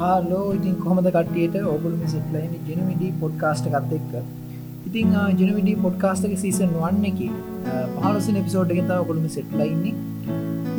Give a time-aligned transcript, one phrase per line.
[0.00, 1.54] හාලෝ ඉතින් කොහොමද කට්ටියට?
[1.74, 4.12] ඔගුලම සිටලයින් ජනවිඩි පොඩ්කාස්ට එකත් එක්ක.
[4.88, 7.20] ඉතින් ජනවිඩි පොඩ්කාස්ටක සීසන් වන්න එක
[7.96, 9.94] පහලසින එපිසෝඩ් එකතා ඔගුලම සෙට්ලයින්නේ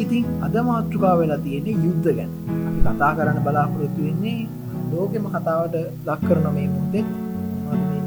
[0.04, 2.32] ඉතින් අද මාතෘකා වෙලා තියෙන යුද්ධ ගැන.
[2.68, 4.40] අපි කතා කරන්න බලාපොරොත්තු වෙන්නේ
[4.92, 5.76] ලෝකෙම කතාවට
[6.08, 7.08] ලක් කරන මේ මුත්තෙත්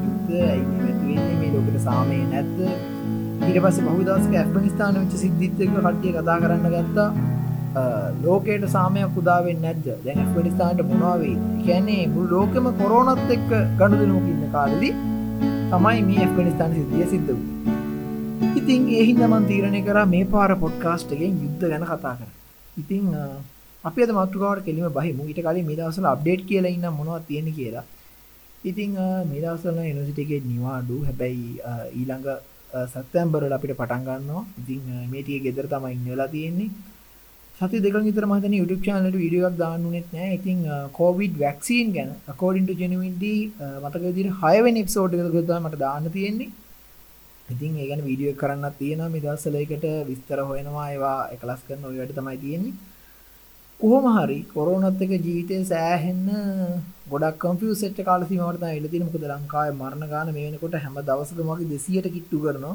[0.05, 1.35] යුද්ධ ඇයි වෙන්නේ?
[1.41, 2.59] මේ ලෝකට සාමය නැත්ද
[3.49, 7.11] ඊට පස්ස බහුදස්ක ඇෆ්ගනිස්ථාන වෙච්ච සිද්ධිත්තක කට්ටිය කතා කරන්න ගත්තා.
[8.25, 9.87] ලෝකයට සාමයක් උදාවෙන් නැද්ද?
[10.07, 14.91] දැන් වැඩිස්ථාන්ට මොනවාවේ කැනේ මුල් ලෝකම කොරෝනත් එක්ක ගණුදනමක ඉන්න කාලදි
[15.73, 21.65] තමයි මේ ඇෆ්ගනිස්ථාන සිද්ධිය සිද්ධ වූ ඉතින් ඒහින්ද මන් තීරණය කර මේ පාර පොඩ්කාස්ටගෙන් යුද්ධ
[21.73, 22.31] ගැන කතා කර
[22.83, 23.07] ඉතිං
[23.85, 25.23] අපි අද මතුකාවට කෙලිම බහිමු.
[25.25, 27.85] ඊට කලින් මේ දවසල අප්ඩේට් කියලා ඉන්න මොනවා තියෙන කියලා.
[28.65, 28.93] ඉතිං
[29.31, 30.97] මේ දවසල යුනිසිටිගේ නිවාඩු.
[31.09, 31.61] හැබැයි
[32.01, 32.27] ඊළඟ
[32.93, 36.71] සත්තැම්බරල අපිට පටන්ගන්නවා ඉතිං මේටිය ගෙදර තමයි ඉන්නලා තියෙන්නේ.
[37.61, 40.29] සති දෙක විතර මතන YouTube channel වීඩියෝ එකක් දාන්න උනේත් නෑ.
[40.39, 40.59] ඉතින්
[40.99, 43.35] COVID vaccine ගැන according to genuinely
[43.83, 46.51] මතක විදිහට 6 වෙනි එපිසෝඩ් එකක තමයි මට දාන්න තියෙන්නේ.
[47.55, 49.11] ඉතින් ඒ ගැන වීඩියෝ එකක් කරන්නත් තියෙනවා.
[49.15, 52.75] මේ දවස්වල ඒකට විස්තර හොයනවා ඒවා එකලස් කරන ඔය වැඩ තමයි තියෙන්නේ.
[53.81, 56.25] කොහොම හරි කොරෝනත් එක ජීවිතේ සෑහෙන්න
[57.13, 59.11] ගොඩක් කම්ෆියුස් වෙච්ච කාල සීමාවට තමයි ඉඳලා තියෙන්නේ.
[59.11, 62.75] මොකද ලංකාවේ මරණ ගාන මේ වෙනකොට හැම දවසකම වගේ 200ට කිට්ටු කරනවා.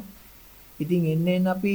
[0.84, 1.73] ඉතින් එන්න එන්න අපි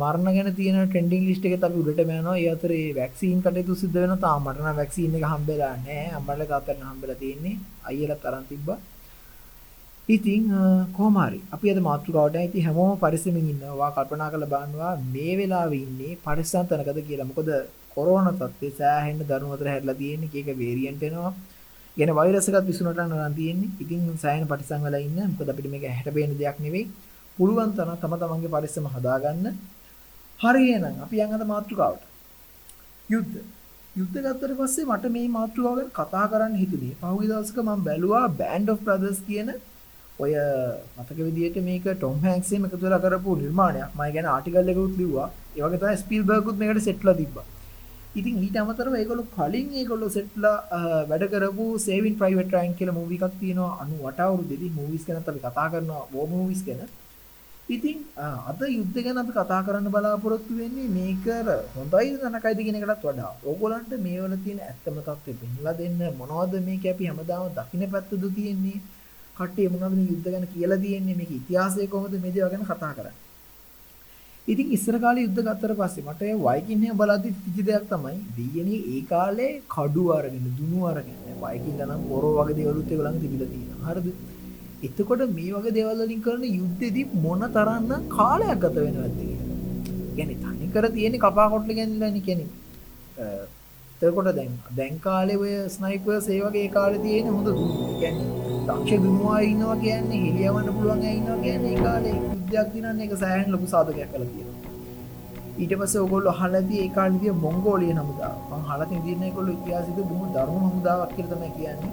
[0.00, 2.38] මරණ ගැන තියෙන ට්‍රෙන්ඩින් ලිස්ට් එකත් අපි උඩට යනවා.
[2.42, 4.22] ඒ අතරේ වැක්සීන් කටයුතු සිද්ධ වෙනවා.
[4.24, 6.08] තාම මට නම් වැක්සීන් එක හම්බෙලා නැහැ.
[6.18, 7.54] අම්මලා තාත්තලා හම්බෙලා තියෙන්නේ.
[7.90, 8.78] අයියලාත් අරන් තිබ්බා.
[10.08, 10.42] ඉතින්
[10.96, 13.94] කොහොම හරි අපි අද මාතෘකාවට ඉතින් හැමෝම පරිස්සමින් ඉන්නවා.
[13.96, 17.30] කල්පනා කරලා බලනවා මේ වෙලාවේ ඉන්නේ පරිස්සම් තැනකද කියලා.
[17.30, 17.48] මොකද
[17.94, 20.32] කොරෝනා තත්ත්වය සෑහෙන දරුණු අතර හැදලා තියෙන්නේ.
[20.34, 21.32] කීක වේරියන්ට් එනවා.
[21.96, 23.74] කියන වෛරස් එකත් විසුණුට යනවා තියෙන්නේ.
[23.82, 25.18] ඉතින් සෑහෙන පරිස්සම් වෙලා ඉන්න.
[25.32, 26.86] මොකද අපිට මේක හැට බේන දෙයක් නෙවෙයි.
[27.38, 29.46] පුළුවන් තරම් තම තමන්ගේ පරිස්සම හදාගන්න.
[30.40, 32.02] හරි එහෙනම් අපි යන් අද මාතෘකාවට.
[33.08, 33.36] යුද්ධ.
[33.98, 36.94] යුද්ධ ගත්තට පස්සේ මට මේ මාතෘකාව ගැන කතා කරන්න හිතුනේ.
[37.00, 39.50] පහුගිය දවසක මම බැලුවා Band of Brothers කියන
[40.22, 40.32] ඔය
[40.98, 43.90] මතක විදිහට මේක ටොම් හැන්ක්ස් එකම එකතු වෙලා කරපු නිර්මාණයක්.
[43.98, 45.28] මම ගැන ආටිකල් එකකුත් ලිව්වා.
[45.56, 47.46] ඒ වගේ තමයි ස්පීල්බර්ග්කුත් මේකට සෙට්ලා තිබ්බා.
[48.18, 50.56] ඉතින් ඊට අමතරව ඒගොල්ලෝ කලින් ඒගොල්ලෝ සෙට්ලා
[51.10, 55.72] වැඩ කරපු Saving Private Ryan කියලා මූවි එකක් තියෙනවා 98 අවුරුද්දේදී මූවිස් ගැනත් අපි කතා
[55.72, 56.82] කරනවා වෝ මූවිස් ගැන.
[57.66, 61.24] ඉතින් අද යුද්ධ ගැන අපි කතා කරන්න බලාපොරොත්තු වෙන්නේ මේක
[61.76, 63.30] හොඳයිද නරකයිද කියන එකටත් වඩා.
[63.42, 66.00] ඕගොල්ලන්ට මේ වල තියෙන ඇත්තම තත්ත්වෙ පෙන්ලා දෙන්න.
[66.20, 68.82] මොනවද මේක අපි හැමදාම දකින්න පැත්තද තියෙන්නේ?
[69.36, 73.16] කට්ටිය මොනවද මේ යුද්ධ ගැන කියලා තියෙන්නේ මේක ඉතිහාසය කොහොමද මේ දේවල් ගැන කතා කරන්නේ?
[74.48, 78.16] ඉතින් ඉස්සර කාලේ යුද්ධ ගත්තට පස්සේ මට ඒ වයිකින් එක බලද්දි තිච්ච දෙයක් තමයි.
[78.36, 83.90] දෙයියනේ ඒ කාලේ කඩු අරගෙන දුනු අරගෙන වයිකින් නම් පොරෝ වගේ දේවලුත් ඒගොල්ලන් තිබිලා තියෙනවා.
[83.90, 84.33] හරිද?
[84.86, 89.58] එතකොට මේ වගේ දේවල් වලින් කරන යුද්ධෙදී මොන තරම්නම් කාලයක් ගත වෙනවද කියලා.
[90.16, 92.50] කියන්නේ තනි කර තියෙන කපා කොටල ගැනලානේ කියන්නේ.
[94.02, 97.86] එතකොට දැන් දැන් කාලේ ඔය ස්නයිපර්ස් ඒ වගේ කාලේ තියෙන හොඳ දුන්නු.
[98.00, 98.28] කියන්නේ
[98.66, 103.52] දක්ෂ දුන්නවා ඉන්නවා කියන්නේ හෙලියවන්න පුළුවන් අය ඉන්නවා කියන්නේ ඒ කාලේ යුද්ධයක් දිනන්නේ ඒක සෑහෙන
[103.54, 104.72] ලොකු සාධකයක් කරලා තියෙනවා.
[105.60, 108.36] ඊට පස්සේ ඔයගොල්ලෝ අහලාදී ඒ කාලේදී මොංගෝලියන් හමුදාව.
[108.48, 111.92] මම අහලා තියෙන ඒගොල්ලෝ ඉතිහාසෙදී බොහොම දරුණු හමුදාවක් කියලා තමයි කියන්නේ.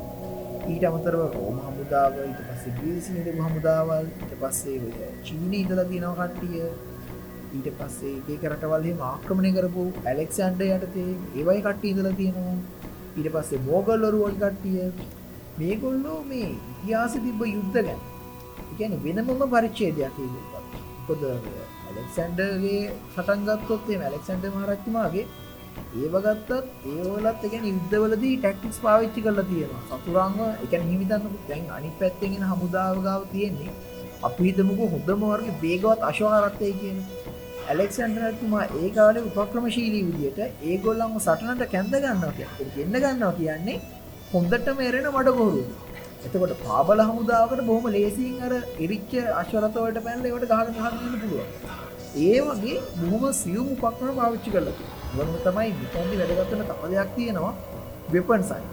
[0.63, 6.27] ඊට අමතරව රෝම හමුදාව ඊට පස්සේ ග්‍රීසි ඉඳපු හමුදාවල් ඊට පස්සේ ඔය චීනයේ ඉඳලා තියෙනවා
[6.27, 6.65] කට්ටිය
[7.51, 12.55] ඊට පස්සේ එක එක රටවල් එහෙම ආක්‍රමණය කරපු ඇලෙක්සැන්ඩර් යටතේ ඒ වගේ කට්ටිය ඉඳලා තියෙනවා.
[13.17, 14.85] ඊට පස්සේ මෝගල්වරු වගේ කට්ටිය.
[15.57, 17.99] මේගොල්ලෝ මේ ඉතිහාසෙ තිබ්බ යුද්ධ ගැන.
[18.61, 20.63] ඒ කියන්නේ වෙනමම පරිච්ඡේදයක් ඒගොල්ලෝ
[21.01, 22.81] මොකද ඇලෙක්සැන්ඩර්ගේ
[23.13, 25.25] සටන් ගත්තොත් එහෙම ඇලෙක්සැන්ඩර් මහරජතුමාගේ
[25.95, 26.51] ඒව ගත්තත්
[26.89, 29.81] ඒවලත් එකැන යුද්ධවලදී ටැක්ටික්ස් පාවිච්චි කරලා තියෙනවා.
[29.93, 33.73] සතුරංග එකැන හිමිතන්න දැන් අනි පැත්තෙගෙන හමුදාවගාව තියෙන්නේ
[34.23, 36.97] අපි හිතමුකු හොඳම වර්ග බේගවත් අශවාරත්තය කියන
[37.67, 43.77] ඇලෙක්සන්ඩරතුමා ඒ කාලේ උපක්‍රමශීලී විදියට ඒගොල්ලම සටනට කැඳ ගන්නවා කිය ගෙන්න්න ගන්නවා කියන්නේ
[44.31, 45.63] හොඳට මේරෙන මඩගොරු
[46.21, 51.39] එතකොට පාබල හමුදාවට බොහම ලේසින් අර එරිච්ච අශ්වරතවට පැල්ලවට ගහන හන්න පුළුව
[52.23, 57.53] ඒ වගේ බොහොම සියුම් උපක්‍රම පාවිච්චි කරලති වනු තමයි මෙතැන්දි වැඩගත්වන තම දෙයක් තියෙනවා.
[58.13, 58.63] වෙපන් සයි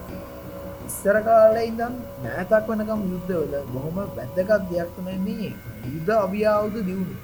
[0.89, 1.95] ඉස්සර කාලේ ඉඳම්
[2.25, 5.51] නෑතක් වනකම් යුද්ධවල බොහොම වැදගත් දෙයක් තමයි මේ
[5.95, 7.17] යුද්ධ අභියාවුද දියුණු.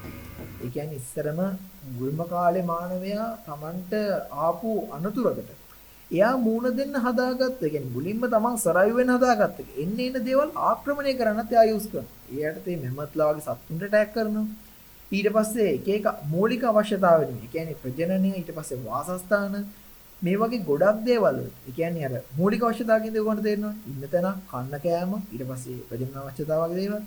[0.65, 1.39] එකන් ඉස්සරම
[1.99, 3.93] ගුල්ම කාලෙ මානවයා තමන්ට
[4.45, 5.49] ආපු අනතුරකට
[6.11, 11.95] එයා මූුණ දෙන්න හදාගත්ත ගැන මුලින්ම තමන් සරයිුවෙන් හදාගත්ත එන්න එන්න දේවල් ආක්‍රමණය කරන්න යායුස්ක
[11.97, 14.47] ඒයටතේ මෙමත්ලාගේ සත්තුන්ට ටැක් කරනවා.
[15.11, 19.53] ඊට පස්සේ එක මූලික අවශ්‍යතාවෙන එකැන ප්‍රජනනය ඊට පස්සේ වාසස්ථාන
[20.21, 21.37] මේ වගේ ගොඩක් දේවල්
[21.69, 27.01] එකන්නේ අර මූලික අවශ්‍යතාවකින්ද ගොන්න තේරෙනවා ඉන්න තැන කන්න කෑම ඊට පස්සේ ප්‍රජනන අවශ්‍යතාවගේ දේවල්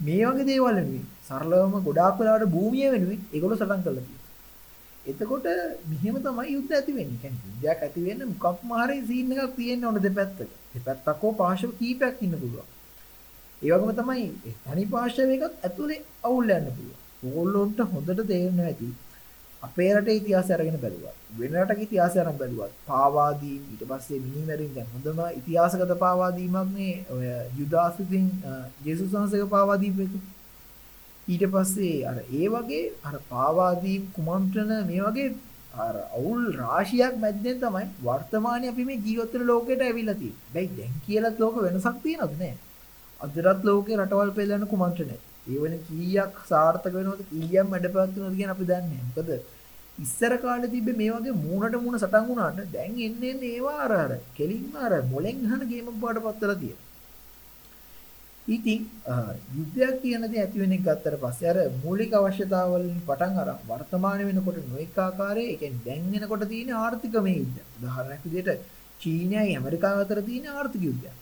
[0.00, 4.24] මේ වගේ දේවල් වෙනුවෙන් සරලවම ගොඩාක් වෙලාවට භූමිය වෙනුවෙන් ඒගොල්ලෝ සටන් කරලා තියෙනවා
[5.06, 5.46] එතකොට
[5.84, 7.18] මෙහෙම තමයි යුද්ධ ඇති වෙන්නේ.
[7.18, 10.50] කියන්නේ යුද්ධයක් ඇති වෙන්න මොකක් මාරේ සීන් එකක් තියෙන්න ඕන දෙපැත්තක.
[10.74, 12.66] දෙපැත්තක් හෝ පාර්ශව කීපයක් ඉන්න පුළුවන්.
[13.62, 14.26] ඒ වගේම තමයි
[14.64, 17.02] තනි පාර්ශව එකක් ඇතුලේ අවුල් යන්න පුළුවන්.
[17.24, 18.88] ඕගොල්ලොන්ට හොඳට තේරෙනවා ඇති.
[19.62, 21.14] අපේ රටේ ඉතිහාසය අරගෙන බැලුවා.
[21.38, 22.68] වෙන රටක ඉතිහාසය අරන් බැලුවා.
[22.86, 27.26] පාවාදීම් ඊට පස්සේ මිනිමැරීම් දැන් හොඳම ඉතිහාසගත පාවාදීමක් මේ ඔය
[27.58, 28.26] යුදාසිතින්
[28.84, 30.14] ජේසුස් වහන්සේගේ පාවාදීම් එක.
[31.28, 35.32] ඊට පස්සේ අර ඒ වගේ අර පාවාදීම් කුමන්ත්‍රණ මේ වගේ
[35.78, 40.52] අර අවුල් රාශියක් මැද්දෙන් තමයි වර්තමානයේ අපි මේ ජීවත් වෙන ලෝකෙට ඇවිල්ලා තියෙන්නේ.
[40.54, 42.54] බැයි දැන් කියලාත් ලෝක වෙනසක් තියෙනවද නෑ?
[43.20, 45.18] අදටත් ලෝකේ රටවල් පෙළෙන කුමන්ත්‍රණයි.
[45.52, 49.12] ඒ වෙන කීයක් සාර්ථක වෙනවද කීයක් මැඩපවත්වනවද කියන අපි දන්නේ නැහැ.
[49.16, 49.30] මොකද
[50.04, 54.12] ඉස්සර කාලේ තිබ්බේ මේ වගේ මූණට මූණ සටන් වුණාට දැන් එන්නේ එන්නේ ඒවා අර අර
[54.38, 56.84] කෙලින්ම අර මොලෙන් ගහන ගේම් එකක් බාටපත් වෙලා තියෙනවා.
[58.54, 58.80] ඉතින්
[59.56, 64.58] යුද්ධයක් කියන දේ ඇති වෙන එක ගත්තට පස්සේ අර මූලික අවශ්‍යතාවවලින් පටන් අරන් වර්තමාන වෙනකොට
[64.72, 67.60] නොඑක ආකාරයේ ඒ කියන්නේ දැන් එනකොට තියෙන ආර්ථිකමය යුද්ධ.
[67.76, 68.66] උදාහරණයක් විදිහට
[69.00, 71.16] චීනයයි ඇමරිකාව අතර තියෙන ආර්ථික යුද්ධයක්.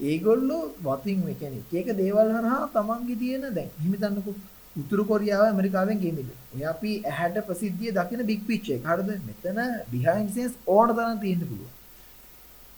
[0.00, 4.34] ඒගොල්ලෝ වතින් මේ කියන්නේ එක එක දේවල් හරහා තමන්ගේ තියෙන දැන් හිමිතන්නකෝ
[4.76, 6.28] උතුරු කොරියාව ඇමරිකාවෙන් ගේමිද.
[6.54, 8.82] ඔය අපි ඇහැට ප්‍රසිද්ධිය දකින බිග් පිච් එක.
[8.84, 9.10] හරිද?
[9.28, 9.58] මෙතන
[9.92, 11.72] behind scenes ඕන තරම් තියෙන්න පුළුවන්.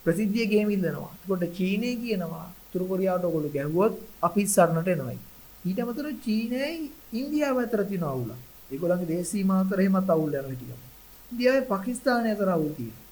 [0.06, 1.10] ප්‍රසිද්ධිය ගේම් ඉල්ලනවා.
[1.16, 5.18] එතකොට චීනය කියනවා උතුරු කොරියාවට ඔයගොල්ලෝ ගැහුවොත් අපි සරණට එනවායි.
[5.64, 8.30] ඊට අමතරව චීනයයි ඉන්දියාව අතර තියෙන අවුල.
[8.72, 10.80] ඒගොල්ලන්ගේ දේශ සීමා අතර එහෙමත් අවුල් යනවා ටිකක්.
[11.32, 13.07] ඉන්දියාවයි පාකිස්තානය අතර අවුල් තියෙනවා.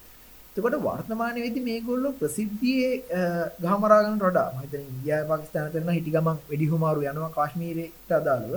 [0.57, 2.93] එතකොට වර්තමානයේ වෙද්දි මේගොල්ලෝ ප්‍රසිද්ධියේ
[3.61, 8.15] ගහමරා ගන්න වඩා මම හිතන්නේ ඉන්දියාව පාකිස්තාන අතර නම් හිටි ගමන් වෙඩි හුමාරු යනවා කාශ්මීරයට
[8.19, 8.55] අදාළව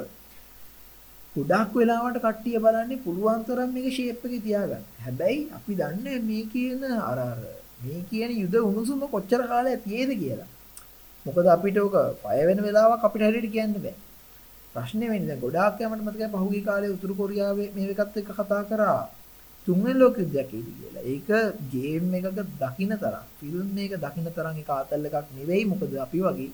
[1.35, 4.85] ගොඩාක් වෙලාවට කට්ටිය බලන්නේ පුළුවන් තරම් මේක ෂේප් එකේ තියාගන්න.
[5.05, 7.39] හැබැයි අපි දන්නේ මේ කියන අර අර
[7.81, 10.49] මේ කියන යුද උණුසුම කොච්චර කාලයක් තියේද කියලා.
[11.25, 13.95] මොකද අපිට ඕක පය වෙන වෙලාවක් අපිට හරියට කියන්න බෑ.
[14.75, 19.01] ප්‍රශ්නේ වෙන්නේ දැන් ගොඩාක් යමට මතකයි පහුගිය කාලේ උතුරු කොරියාවේ මේ එකත් එක්ක කතා කරා.
[19.69, 21.03] තුන්වෙනි ලෝක යුද්ධයක් එයි කියලා.
[21.13, 21.29] ඒක
[21.73, 25.69] ගේම් එකක දකින්න තරම්, ෆිල්ම් එක දකින්න තරම් ඒක ආතල් එකක් නෙවෙයි.
[25.71, 26.49] මොකද අපි වගේ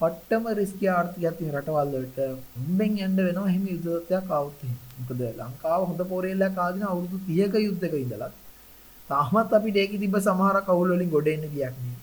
[0.00, 2.18] පට්ටම රිස්කී ආර්ථිකයක් තියෙන රටවල් වලට
[2.56, 4.64] හුම්බෙන් යන්න වෙනවා එහෙම යුද්ධයක් આવුත්
[4.98, 8.30] මොකද ලංකාව හොඳ පොරේල්ලක් ආදින අවුරුදු 30ක යුද්ධක ඉඳලා
[9.10, 12.00] තාමත් අපිට ඒකේ තිබ්බ සමහර කවුල් වලින් ගොඩ එන්න ගියක් නෙවෙයි.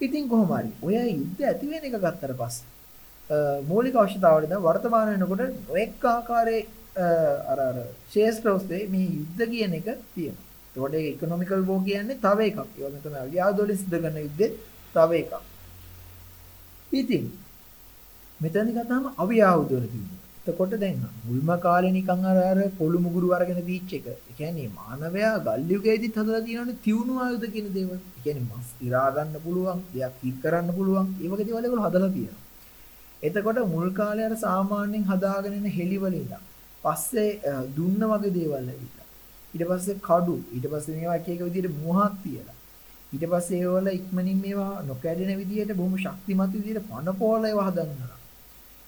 [0.00, 5.42] ඉතින් කොහොම හරි ඔය යුද්ධ ඇති වෙන එක ගත්තට පස්සේ මූලික අවශ්‍යතාවල දැන් වර්තමාන වෙනකොට
[5.68, 7.76] නොඑක් ආකාරයේ අර අර
[8.12, 10.44] ශේෂ්ත්‍ර ඔස්සේ මේ යුද්ධ කියන එක තියෙනවා.
[10.76, 12.58] ඒකට ඒක ඉකොනොමිකල් වෝ කියන්නේ තව එකක්.
[12.58, 14.50] ඒ වගේම තමයි අව්‍යාදෝලින් සිද්ධ කරන යුද්ධේ
[14.94, 15.32] තව එකක්.
[16.92, 17.24] ඉතින්
[18.40, 20.20] මෙතනදි ගත්තාම අවියාවුද වල තිබුණා.
[20.46, 24.06] එතකොට දැන් මුල්ම කාලේ නිකන් අර අර පොළු මුගුරු අරගෙන දීච්ච එක.
[24.06, 27.98] ඒ කියන්නේ මානවයා ගල් යුගයේදීත් හදලා තියෙනවනේ තියුණු ආයුධ කියන දේවල්.
[27.98, 31.06] ඒ කියන්නේ මස් ඉරා ගන්න පුළුවන්, දෙයක් හිට කරන්න පුළුවන්.
[31.22, 32.42] ඒ වගේ දේවල් ඒගොල්ලෝ හදලා තියෙනවා.
[33.22, 36.42] එතකොට මුල් කාලේ අර සාමාන්‍යයෙන් හදාගෙන ඉන්න හෙලිවල ඉඳන්
[36.84, 37.30] පස්සේ
[37.76, 39.06] දුන්න වගේ දේවල් ඇවිල්ලා.
[39.54, 42.58] ඊට පස්සේ කඩු, ඊට පස්සේ මේවා එක එක විදිහට මුවහක් තියලා.
[43.12, 48.18] ඊට පස්සේ ඒවල ඉක්මනින් මේවා නොකැඩෙන විදිහට බොහොම ශක්තිමත් විදිහට පන පොළ ඒවා හදන්නවා.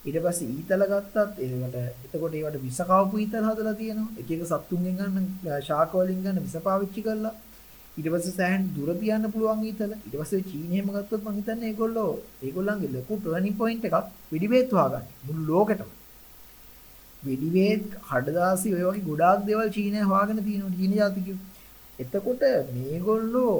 [0.04, 1.76] ඊට පස්සේ ඊතල ගත්තත් ඒකට
[2.06, 4.14] එතකොට ඒවට විස කවපු ඊතල හදලා තියෙනවා.
[4.20, 5.26] එක එක සත්තුන්ගෙන් ගන්න
[5.68, 7.34] ශාක වලින් ගන්න විස පාවිච්චි කරලා
[7.98, 9.92] ඊට පස්සේ සෑහෙන දුර තියන්න පුළුවන් ඊතල.
[10.06, 12.10] ඊට පස්සේ චීනයේම ගත්තොත් මම හිතන්නේ ඒගොල්ලෝ
[12.46, 13.96] ඒගොල්ලන්ගේ ලොකු ටර්නින් පොයින්ට් එකක්
[14.32, 15.06] වෙඩිබේත් හොයාගන්න.
[15.26, 15.90] මුළු ලෝකෙටම.
[17.28, 21.40] වෙඩිබේත් කඩදාසි ඔය වගේ ගොඩාක් දේවල් චීනය හොයාගෙන තියෙනවා චීන ජාතිකයෝ.
[21.98, 22.42] එතකොට
[22.76, 23.56] මේගොල්ලෝ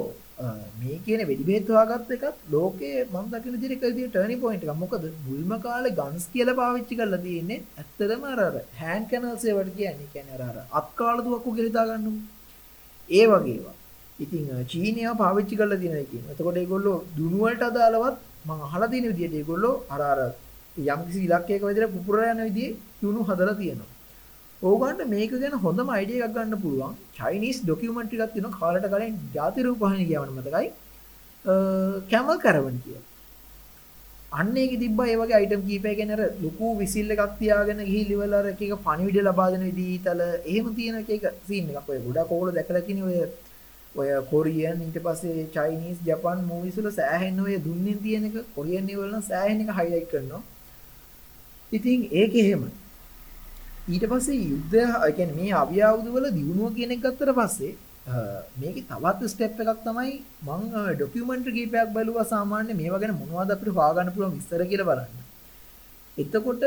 [0.79, 4.77] මේ කියන වෙඩි බෙහෙත් හොයාගත්ත එකත් ලෝකයේ මම දකින විදිහට එක විදිහට ටර්නින් පොයින්ට් එකක්.
[4.83, 10.11] මොකද මුල්ම කාලේ ගන්ස් කියලා පාවිච්චි කරලා තියෙන්නේ ඇත්තටම අර අර හෑන්ඩ් කැනල්ස් ඒවට කියන්නේ.
[10.13, 12.11] කියන්නේ අර අර අත්කාල දුවක්කු කියලා හිතා ගන්නකො.
[13.09, 13.75] ඒ වගේ ඒවා.
[14.23, 16.33] ඉතින් චීනියා පාවිච්චි කරලා තියෙනවා කියනවා.
[16.35, 20.19] එතකොට ඒගොල්ලෝ දුනු වලට අදාළවත් මම අහලා තියෙන විදිහට ඒගොල්ලෝ අර අර
[20.85, 23.91] යම්කිසි ඉලක්කයක විදිහට පුපුරලා යන විදිහේ දුනු හදලා තියෙනවා.
[24.61, 29.65] ඕගන්ට මේක ගැන හොඳම අයිඩිය එකක් ගන්න පුළුවන් චයිනිස් ඩොකියුමන්ටරි එකක් තියෙනවා කාලට කලින් ජාති
[29.67, 30.67] රූපවාහිනිය කියවන මතකයි
[32.11, 33.03] කැමල් කරවන් කියලා.
[34.31, 38.33] අන්න ඒකේ තිබ්බා ඒ වගේ අයිටම් කීපයක් ගැන අර ලොකු විසිල් එකක් තියාගෙන ගිහින් ඉවල
[38.39, 42.33] අර එක එක පණිවිඩ ලබා දෙන විදිහටල එහෙම තියෙන එක එක සීන් එකක් ඔය ගොඩක්
[42.33, 43.17] ඕගොල්ලෝ දැකලා තියෙන ඔය
[43.95, 49.09] ඔය කොරියන් ඊට පස්සේ චයිනීස් ජපන් මූවිස් වල සෑහෙන ඔය දුන්නින් තියෙන එක කොරියන් ඒවල
[49.11, 50.43] නම් සෑහෙන එක හයිලයිට් කරනවා.
[51.71, 52.71] ඉතින් ඒක එහෙමයි.
[53.87, 54.83] ඊට පස්සේ යුද්ධය
[55.17, 57.75] කියන්නේ මේ අවියාවුද වල දියුණුව කියන එක ගත්තට පස්සේ
[58.59, 60.11] මේකේ තවත් ස්ටෙප් එකක් තමයි
[60.45, 65.23] මම ඩොකියුමන්ටරි කීපයක් බලුවා සාමාන්‍ය මේවා ගැන මොනවද අපිට හොයාගන්න පුළුවන් විස්තර කියලා බලන්න.
[66.17, 66.63] එතකොට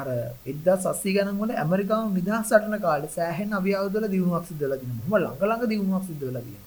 [0.00, 0.08] අර
[0.46, 5.04] 1780 ගණන් වල ඇමරිකාව නිදහස් සටන කාලේ සෑහෙන අවියාවුද වල දියුණුවක් සිද්ධ වෙලා තියෙනවා.
[5.10, 6.66] මොකම ළඟ ළඟ දියුණුවක් සිද්ධ වෙලා තියෙනවා.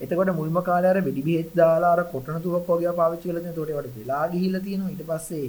[0.00, 3.64] එතකොට මුල්ම කාලේ අර වෙඩි බෙහෙත් දාලා අර කොටන තුවක් වගේ පාවිච්චි කරලා තියෙනවා.
[3.64, 4.92] එතකොට ඒවට වෙලා ගිහිල්ලා තියෙනවා.
[4.94, 5.46] ඊට පස්සේ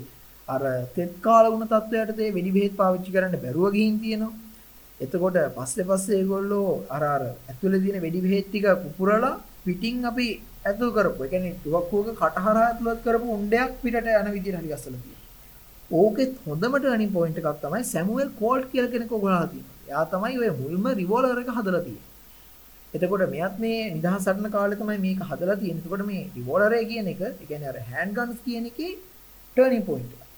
[0.53, 0.62] අර
[0.96, 4.34] තෙත් කාල වුණ තත්වයට තේ වෙඩි බෙහෙත් පාවිච්චි කරන්න බැරුව ගිහින් තියෙනවා.
[5.03, 10.27] එතකොට පස්සේ පස්සේ ඒගොල්ලෝ අර අර ඇතුලේ තියෙන වෙඩි බෙහෙත් ටික පුපුරලා පිටින් අපි
[10.70, 11.27] ඇතුල් කරපුවා.
[11.27, 15.18] ඒ කියන්නේ තුවක්කුවක කටහරා ඇතුළත් කරපු උණ්ඩයක් පිටට යන විදිහට හරි ගස්සලා තියෙනවා.
[16.00, 19.75] ඕකෙත් හොඳම ටර්නින් පොයින්ට් එකක් තමයි සැමුවෙල් කෝල්ට් කියලා කෙනෙක් ඔයගොල්ලෝ තියෙනවා.
[19.89, 22.08] එයා තමයි ඔය මුල්ම රිවෝල්වර් එක හදලා තියෙන්නේ.
[22.94, 25.84] එතකොට මෙයත් මේ නිදහස් සටන කාලේ තමයි මේක හදලා තියෙන්නේ.
[25.86, 28.91] එතකොට මේ රිවෝල්වර් කියන එක, ඒ කියන්නේ අර හෑන්ඩ් ගන්ස් කියන එකේ
[29.58, 30.28] ටර්නින් පොයින්ට් එක.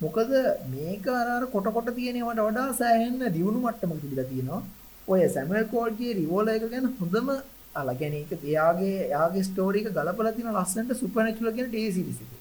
[0.00, 0.30] මොකද
[0.72, 4.62] මේක අර අර කොට කොට තියෙනවට වඩා සෑහෙන දියුණු මට්ටමක තිබිලා තියෙනවා.
[5.08, 7.28] ඔය සැමුවෙල් කෝල්ට්ගේ රිවෝල්වර් එක ගැන හොඳම
[7.74, 12.40] අලා ගැන ඒක එයාගේ එයාගේ ස්ටෝරි එක ගලපලා තියෙන ලස්සනට සුපර්නැචුරල් කියන ටී සීරීස් එකේ.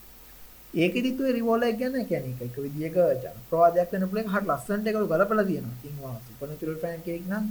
[0.74, 4.98] ඒකෙදිත් ඔය රිවෝල්වර් එක ගැන කියන්නේ එක එක විදියක ජනප්‍රවාදයක් වෙන පුළුවන් හරිය ලස්සනට ඒක
[5.04, 5.76] ගලපලා තියෙනවා.
[5.80, 7.46] ඉතින් වා සුපර්නැචුරල් ෆෑන් කෙනෙක් නම්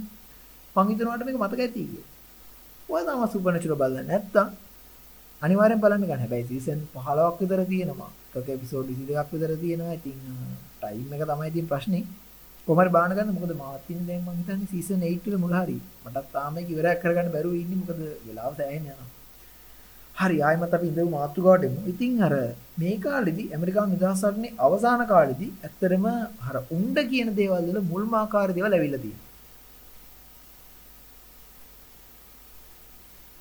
[0.75, 2.09] මං හිතනවාට මේක මතක ඇති කියලා.
[2.89, 4.47] ඔය තමයි සුපර්නැචුරල් බලන්න නැත්තම්
[5.41, 6.23] අනිවාර්යෙන් බලන්න ගන්න.
[6.23, 8.11] හැබැයි සීසන් 15ක් විතර තියෙනවා.
[8.37, 9.93] එක එපිසෝඩ් 22ක් විතර තියෙනවා.
[9.99, 10.17] ඉතින්
[10.81, 12.03] ටයිම් එක තමයි තියෙන ප්‍රශ්නේ.
[12.67, 15.77] කොහමද බාන ගන්න මොකද මාත් ඉන්නේ දැන් මං හිතන්නේ සීසන් 8 වල මුල හරි.
[16.05, 19.07] මටත් තාම ඒක ඉවරයක් කරගන්න බැරුව ඉන්නේ මොකද වෙලාව සෑහෙන යනවා.
[20.15, 21.79] හරි ආයෙමත් අපි ඉඳමු මාතෘකාවට එමු.
[21.91, 22.33] ඉතින් අර
[22.81, 26.05] මේ කාලෙදි ඇමරිකානු නිදහස් සටනේ අවසාන කාලෙදි ඇත්තටම
[26.47, 29.27] අර උණ්ඩ කියන දේවල් වල මුල්ම ආකාර දේවල් ඇවිල්ලා තියෙනවා.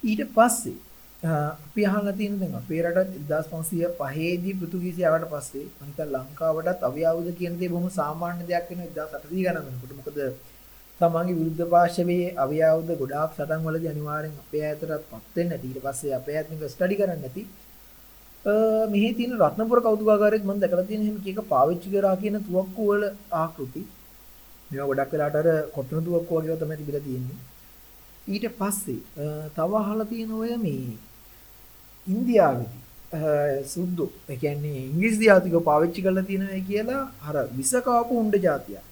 [0.03, 0.77] ඊට පස්සේ
[1.23, 7.29] අපි අහලා තියෙන දැන් අපේ රටත් 1505 දී පෘතුගීසි ආවට පස්සේ මම හිතා ලංකාවටත් අවියාවුද
[7.39, 9.93] කියන දේ බොහොම සාමාන්‍ය දෙයක් වෙනවා 1800 ගණන් වෙනකොට.
[9.99, 10.19] මොකද
[11.01, 15.67] තමන්ගේ විරුද්ධ පාර්ශවයේ අවියාවුද ගොඩාක් සටන් වලදී අනිවාර්යෙන් අපේ ඈතටපත් වෙන්නේ නැති.
[15.71, 17.43] ඊට පස්සේ අපේ ඈත් මේක ස්ටඩි කරන්නේ නැති.
[18.93, 23.05] මෙහි තියෙන රත්නපුර කෞතුකාගාරයේත් මම දැකලා තියෙන හැම කීක පාවිච්චි කරා කියන තුවක්කු වල
[23.43, 23.83] ආකෘති.
[24.71, 27.39] මේවා ගොඩක් වෙලාට අර කොටන තුවක්කු වගේ තමයි තිබිලා තියෙන්නේ.
[28.33, 29.01] ඊට පස්සේ
[29.57, 30.97] තව අහලා තියෙන ඔය මේ
[32.15, 32.79] ඉන්දියාවේදී
[33.73, 38.85] සුද්දු ඒ කියන්නේ ඉංග්‍රීසි ජාතික පාවිච්චි කරලා තියෙනවා කියලා අර විස කාපු උණ්ඩ జాතියක්.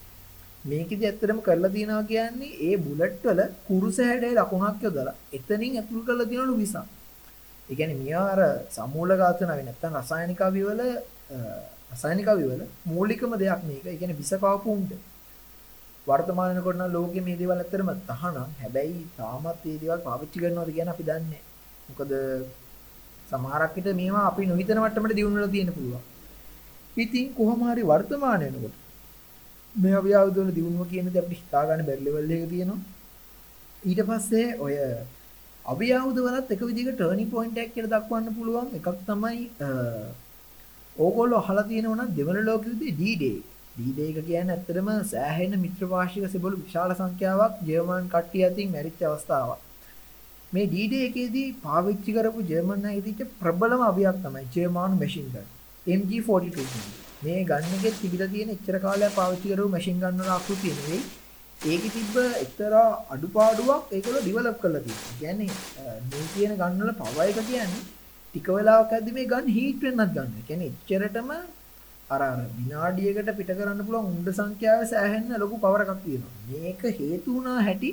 [0.71, 6.31] මේකෙදි ඇත්තටම කරලා තියෙනවා කියන්නේ ඒ බුලට් වල කුරුස හැඩේ ලකුණක් යොදලා එතනින් ඇතුල් කරලා
[6.31, 6.77] තියෙනලු විසක්.
[7.69, 8.41] ඒ කියන්නේ මියා අර
[8.77, 10.81] සමූල ඝාතන වෙන්නේ නැත්තම් රසායනික අවිවල
[11.95, 13.85] රසායනික අවිවල මූලිකම දෙයක් මේක.
[13.87, 14.93] ඒ කියන්නේ විස කාපු උණ්ඩ.
[16.07, 18.51] වර්තමාන වෙනකොට නම් ලෝකෙ මේ දේවල් ඇත්තටම තහනම්.
[18.63, 21.45] හැබැයි තාමත් මේ දේවල් පාවිච්චි කරනවද කියන අපි දන්නේ නැහැ.
[21.89, 22.13] මොකද
[23.31, 26.03] සමහරක් විට මේවා අපි නොහිතන මට්ටමට දියුණුවලා තියෙන්න පුළුවන්.
[26.97, 28.77] ඉතින් කොහොම හරි වර්තමාන වෙනකොට
[29.75, 32.81] මේ අවියාවද වල දියුණුව කියන දේ අපිට හිතා ගන්න බැරි ලෙවල් එකක තියෙනවා.
[33.83, 34.75] ඊට පස්සේ ඔය
[35.65, 39.43] අවියාවද වලත් එක විදිහක ටර්නින් පොයින්ට් එකක් කියලා දක්වන්න පුළුවන් එකක් තමයි
[40.97, 43.37] ඕගොල්ලෝ අහලා තියෙනවා නම් දෙවන ලෝක යුද්ධයේ D-Day.
[43.77, 49.66] D-Day එක කියන්නේ ඇත්තටම සෑහෙන මිත්‍රපාක්ෂික සෙබළු විශාල සංඛ්‍යාවක් ජර්මන් කට්ටිය අතින් මැරිච්ච අවස්ථාවක්.
[50.53, 55.47] මේ D-Day එකේදී පාවිච්චි කරපු ජර්මන් අය ඉදිච්ච ප්‍රබලම අවියක් තමයි ජර්මන් මැෂින් ගන්
[55.87, 56.67] MG42
[57.25, 61.03] මේ ගන් එකේ තිබිලා තියෙන එච්චර කාලයක් පාවිච්චි කරපු මැෂින් ගන් වල ආකෘතිය නෙවෙයි
[61.65, 65.19] ඒකේ තිබ්බ එක්තරා අඩුපාඩුවක් ඒකවල ඩිවලොප් කරලා තියෙනවා.
[65.21, 65.51] කියන්නේ
[66.11, 67.85] මේ කියන ගන් වල පවර් එක කියන්නේ
[68.35, 70.35] ටික වෙලාවක් ඇද්දි මේ ගන් හීට් වෙන්නත් ගන්න.
[70.49, 71.31] කියන්නේ එච්චරටම
[72.15, 76.35] අර අර විනාඩියකට පිට කරන්න පුළුවන් උණ්ඩ සංඛ්‍යාවේ සෑහෙන ලොකු පවර් එකක් තියෙනවා.
[76.51, 77.91] මේක හේතු වුණා හැටි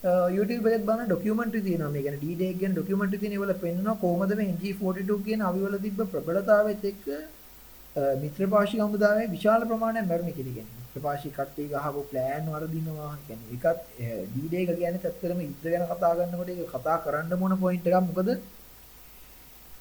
[0.00, 4.32] Uh, YouTube එකත් බලන ඩොකියුමන්ටරි තියෙනවා මේ කියන්නේ D-Day ගැන ඩොකියුමන්ටරි තියෙන ඒවල පෙන්වනවා කොහොමද
[4.40, 10.76] මේ NG42 කියන අවිවල තිබ්බ ප්‍රබලතාවෙත් එක්ක uh, මිත්‍රපාක්ෂික හමුදාවේ විශාල ප්‍රමාණයක් මැරුණේ කියලා කියන්නේ.
[10.82, 16.12] මිත්‍රපාක්ෂික කට්ටිය ගහපු ප්ලෑන් වරදිනවා කියන්නේ ඒකත් uh, D-Day එක කියන්නේ ඇත්තටම යුද්ධ ගැන කතා
[16.20, 18.30] කරනකොට ඒක කතා කරන්න මොන පොයින්ට් එකක් මොකද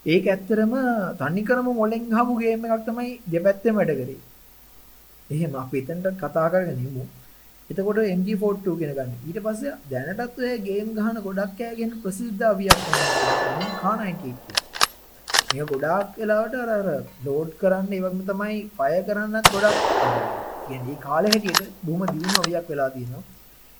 [0.05, 0.75] ඒක ඇත්තටම
[1.21, 4.19] තනිකරම මොලෙන් ගහපු ගේම් එකක් තමයි දෙපැත්තෙම වැඩ කරේ.
[5.29, 7.05] එහෙම අපි එතනට කතා කරගෙන ඉමු.
[7.69, 9.09] එතකොට MG42 කියන ගන්න.
[9.27, 14.37] ඊට පස්සේ දැනටත් ඔය ගේම් ගහන ගොඩක් අය කියන ප්‍රසිද්ධ අවියක් තමයි K98.
[15.49, 16.87] මේක ගොඩාක් වෙලාවට අර අර
[17.25, 19.77] ලෝඩ් කරන්න ඒ වගේම තමයි ෆයර් කරන්නත් ගොඩක්
[20.63, 23.23] කියන්නේ මේ කාලේ හැටියට බොහොම දියුණු අවියක් වෙලා තියෙනවා.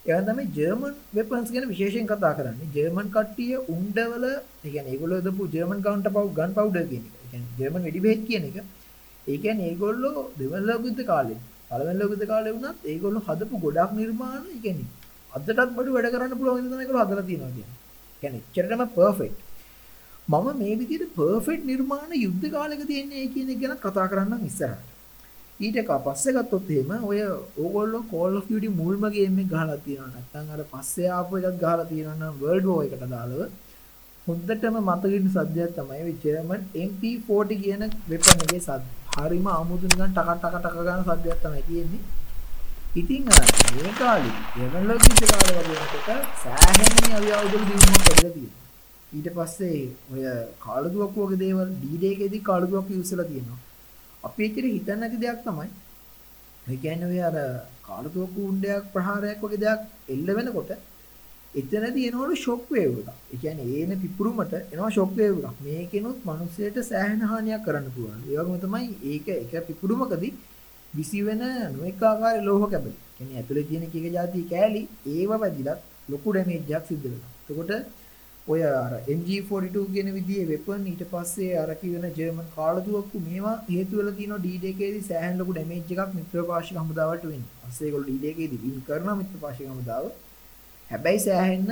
[0.06, 2.72] ඒ තමයි ජර්මන් වෙපන්ස් ගැන විශේෂයෙන් කතා කරන්නේ.
[2.75, 7.13] ජර්මන් කට්ටිය උණ්ඩවල ඒ කියන්නේ ඒගොල්ලෝ දපු ජර්මන් කවුන්ටර් පව් ගන් පවුඩර් කියන එක.
[7.17, 8.58] ඒ කියන්නේ ජර්මන් වෙඩි බෙහෙත් කියන එක.
[9.27, 13.92] ඒ කියන්නේ ඒගොල්ලෝ දෙවන ලෝක යුද්ධ කාලේ පළවෙනි ලෝක යුද්ධ කාලේ වුණත් ඒගොල්ලෝ හදපු ගොඩක්
[14.00, 14.90] නිර්මාණ ඒ කියන්නේ
[15.34, 17.78] අදටත් බඩු වැඩ කරන්න පුළුවන් විදිහ තමයි ඒගොල්ලෝ හදලා තියෙනවා කියන්නේ.
[18.24, 19.40] කියන්නේ එච්චරටම පර්ෆෙක්ට්.
[20.28, 24.86] මම මේ විදිහට පර්ෆෙක්ට් නිර්මාණ යුද්ධ කාලෙක තියෙන්නේ කියන එක ගැන කතා කරන්නම් ඉස්සරහට.
[25.60, 27.20] ඊට පස්සේ ගත්තොත් එහෙම ඔය
[27.58, 31.88] ඕගොල්ලෝ Call of Duty මුල්ම ගේම් එක ගහලා තියෙනවා නැත්නම් අර පස්සේ ආපු එකක් ගහලා
[31.92, 33.42] තියෙනවා නම් World War එකට දාලව
[34.28, 38.97] හොඳටම මතකින් සද්දයක් තමයි ඔය German MP40 කියන වෙපන් එකේ සද්ද.
[39.18, 42.04] හරිම අමුතු නිකන් ටක ටක ටක ගන්න සද්දයක් තමයි තියෙන්නේ.
[43.00, 46.10] ඉතින් මේ කාලේ දෙවන ලෝකීය කාලේ වගේ වෙනකොට
[46.44, 48.66] සෑහෙන අවියවුදුළු දිනුමක් ලැබිලා තියෙනවා.
[49.16, 49.80] ඊට පස්සේ
[50.12, 50.24] ඔය
[50.66, 53.60] කාලදුවක් වගේ දේවල් D-Day එකේදී කාලදුවක් යූස් වෙලා තියෙනවා.
[54.24, 55.68] අපි එච්චර හිතන්නේ නැති දෙයක් තමයි
[56.68, 57.38] ඒ කියන්නේ ඔය අර
[57.88, 59.82] කාලතුවක්කු උණ්ඩයක් ප්‍රහාරයක් වගේ දෙයක්
[60.14, 60.72] එල්ල වෙනකොට
[61.56, 63.10] එතනදී එනවලු ෂොක් වේව් එකක්.
[63.34, 65.60] ඒ කියන්නේ ඒන පිපුරුමට එනවා ෂොක් වේව් එකක්.
[65.68, 68.22] මේකෙනුත් මිනිස්සෙට සෑහෙන හානියක් කරන්න පුළුවන්.
[68.30, 70.34] ඒ වගේම තමයි ඒක එක පිපුරුමකදී
[70.94, 71.44] විසි වෙන
[71.77, 72.96] නොඑක ආකාරයේ ලෝහ කැබලි.
[73.18, 74.82] කියන්නේ ඇතුලේ තියෙන කීක જાති කෑලි
[75.16, 75.80] ඒව වැදිලත්
[76.12, 77.32] ලොකු ඩැමේජ් එකක් සිද්ධ වෙනවා.
[77.42, 77.72] එතකොට
[78.48, 84.16] ඔය අර MG42 කියන විදිහේ වෙපන් ඊට පස්සේ අර කියන ජර්මන් කාලතුවක්කු මේවා හේතු වෙලා
[84.20, 87.51] තියෙනවා D-Day එකේදී සෑහෙන ලොකු ඩැමේජ් එකක් මිත්‍රපාක්ෂික හමුදාවට වෙන්නේ.
[87.63, 90.06] පස්සේ ඒගොල්ලෝ D-Day එකේදී වින් කරනවා මිත්‍රපාක්ෂික හමුදාව.
[90.91, 91.67] හැබැයි සෑහෙන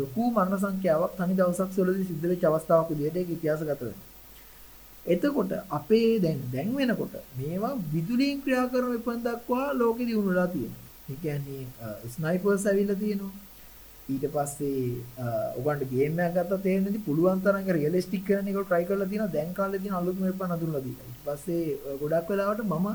[0.00, 4.06] ලොකු මරණ සංඛ්‍යාවක් තනි දවසක් වලදී සිද්ධ වෙච්ච අවස්ථාවක් විදිහට ඒක ඉතිහාසගත වෙනවා.
[5.06, 10.82] එතකොට අපේ දැන් දැන් වෙනකොට මේවා විදුලියෙන් ක්‍රියා කරන වෙපන් දක්වා ලෝකෙ දිනුනලා තියෙනවා.
[11.10, 11.62] ඒ කියන්නේ
[12.14, 13.32] ස්නයිපර්ස් ඇවිල්ලා තියෙනවා.
[14.08, 14.82] ඊට පස්සේ
[15.56, 19.82] ඔයගොල්ලන්ට ගේම් එකක් ගත්තා තේරෙන්නේ පුළුවන් තරම් රියලිස්ටික් කරන එක try කරලා තියෙනවා දැන් කාලේ
[19.82, 21.08] තියෙන අලුත්ම වෙපන් අඳුරලා දීලා.
[21.10, 22.88] ඊට පස්සේ ගොඩක් වෙලාවට මම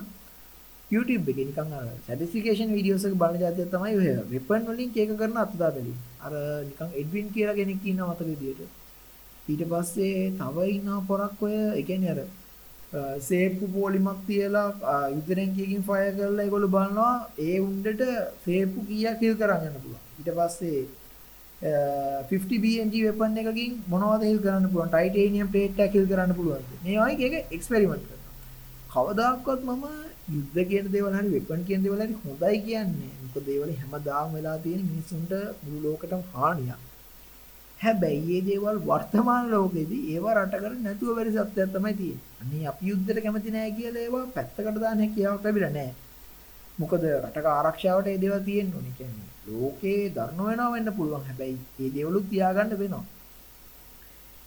[0.91, 5.37] YouTube එකේ නිකන් අර සැටිස්ෆිකේෂන් වීඩියෝස් එක බලන જાතියක් තමයි ඔය වෙපන් වලින් කේක කරන
[5.43, 5.99] අත්දා බැලීම.
[6.25, 6.33] අර
[6.69, 8.61] නිකන් එඩ්වින් කියලා කෙනෙක් ඉන්නවා මතක විදියට.
[9.51, 12.21] ඊට පස්සේ තව ඉන්නවා පොරක් ඔය ඒ කියන්නේ අර
[13.21, 14.67] සේප්පු පොලිමක් තියලා
[15.15, 17.15] යුද්ධ රැංකියකින් ෆයර් කරලා ඒගොල්ලෝ බලනවා
[17.47, 18.05] ඒ උණ්ඩට
[18.45, 20.03] සේප්පු කීයක් කිල් කරන් යන්න පුළුවන්.
[20.19, 20.85] ඊට පස්සේ
[22.29, 26.99] 50 BMG වෙපන් එකකින් මොනවද හිල් කරන්න පුළුවන් ටයිටේනියම් ප්ලේට් එකක් හිල් කරන්න පුළුවන් මේ
[26.99, 29.85] වගේ එක එක්ස්පෙරිමන්ට් කරනවා කවදාකවත් මම
[30.34, 33.13] යුද්ධ කියන දේවල් හරි වෙපන් කියන දේවල් හරි හොඳයි කියන්නේ.
[33.24, 36.79] මොකද ඒවල හැමදාම වෙලා තියෙන මිනිස්සුන්ට මුළු ලෝකෙටම හානියක්.
[37.79, 42.32] හැබැයි මේ දේවල් වර්තමාන ලෝකෙදී ඒවා රට කර නැතුව බැරි සත්‍යයක් තමයි තියෙන්නේ.
[42.41, 45.94] අනේ අපි යුද්ධයට කැමති නැහැ කියලා ඒවා පැත්තකට දාන්න හැකියාවක් ලැබිලා නැහැ
[46.79, 48.96] මොකද රටක ආරක්ෂාවට ඒ දේවල් තියෙන්න ඕනේ.
[49.00, 51.27] කියන්නේ ලෝකේ දරන වෙනවා වෙන්න පුළුවන්.
[51.29, 53.05] හැබැයි මේ දේවලුත් තියාගන්න වෙනවා.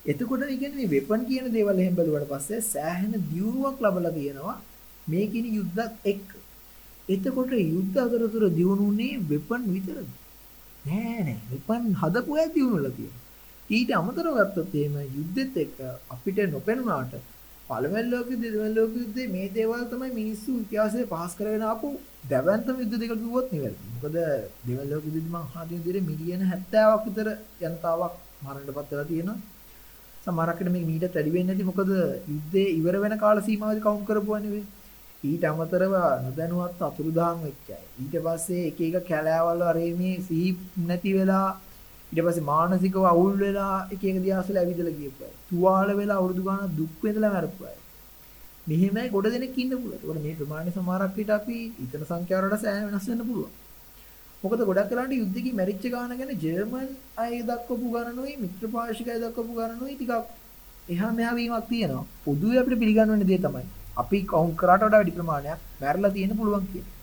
[0.05, 4.57] එතකොට කියන්නේ මේ වෙපන් කියන දේවල් එහෙම බැලුවට පස්සේ සෑහෙන දියුණුවක් ලැබලා තියෙනවා.
[5.09, 6.29] මේ කින යුද්ධත් එක්ක.
[7.09, 10.11] එතකොට යුද්ධ අතරතුර දියුණුනේ වෙපන් විතරද?
[10.85, 13.25] නෑ නෑ වෙපන් හදපු අය දියුණුවලා තියෙනවා.
[13.71, 15.77] ඊට අමතරව ගත්තොත් එහෙම යුද්ධෙත් එක්ක
[16.11, 17.13] අපිට නොපෙනුනාට
[17.69, 21.89] පළවෙනි ලෝක යුද්ධ දෙවෙනි ලෝක යුද්ධේ මේ දේවල් තමයි මිනිස්සු ඉතිහාසයේ පහස් කරගෙන ආපු
[22.31, 23.77] දැවැන්තම යුද්ධ දෙක කිව්වොත් නෙවෙයි.
[23.93, 24.17] මොකද
[24.67, 27.29] දෙවෙනි ලෝක යුද්ධෙදි මං අහන විදිහට මිලියන 70ක් විතර
[27.63, 29.39] ජනතාවක් මරණයටපත් වෙලා තියෙනවා.
[30.25, 31.91] සමහරකට මේක මීට වැඩි වෙන්නේ නැති මොකද
[32.33, 34.65] යුද්ධේ ඉවර වෙන කාල සීමාවදී කවුන්ට් කරපුවා නෙවෙයි.
[35.25, 37.85] ඊට අමතරව නොදැනුවත් අතුරුදහන් වෙච්ච අය.
[38.03, 40.51] ඊට පස්සේ එක එක කැලෑවල් අරේ මේ සිහි
[40.89, 41.49] නැති වෙලා
[42.13, 45.35] ඊට පස්සේ මානසිකව අවුල් වෙලා එක එක දියාසල ඇවිදලා ගියපු අය.
[45.49, 47.79] තුවාල වෙලා අවුරුදු ගාණක් දුක් විඳලා මැරපු අය.
[48.67, 49.97] මෙහෙමයි ගොඩ දෙනෙක් ඉන්න පුළුවන්.
[49.99, 53.57] ඒකට මේ ප්‍රමාණය සමහරක් විට අපි ඊතන සංඛ්‍යාවලට සෑහෙන වෙනස් වෙන්න පුළුවන්.
[54.43, 56.89] මොකද ගොඩක් වෙලාවට යුද්ධකී මැරිච්ච ගාන ගැන ජර්මන්
[57.25, 60.15] අය දක්වපු ගණනුයි මිත්‍රපාක්ෂික අය දක්වපු ගණනුයි ටිකක්
[60.95, 62.07] එහා මෙහා වීමක් තියෙනවා.
[62.25, 63.67] පොදුවේ අපිට පිළිගන්න වෙන දේ තමයි
[64.03, 66.97] අපි කවුන්ට් කරාට වඩා වැඩි ප්‍රමාණයක් මැරලා තියෙන පුළුවන් කියන්නේ.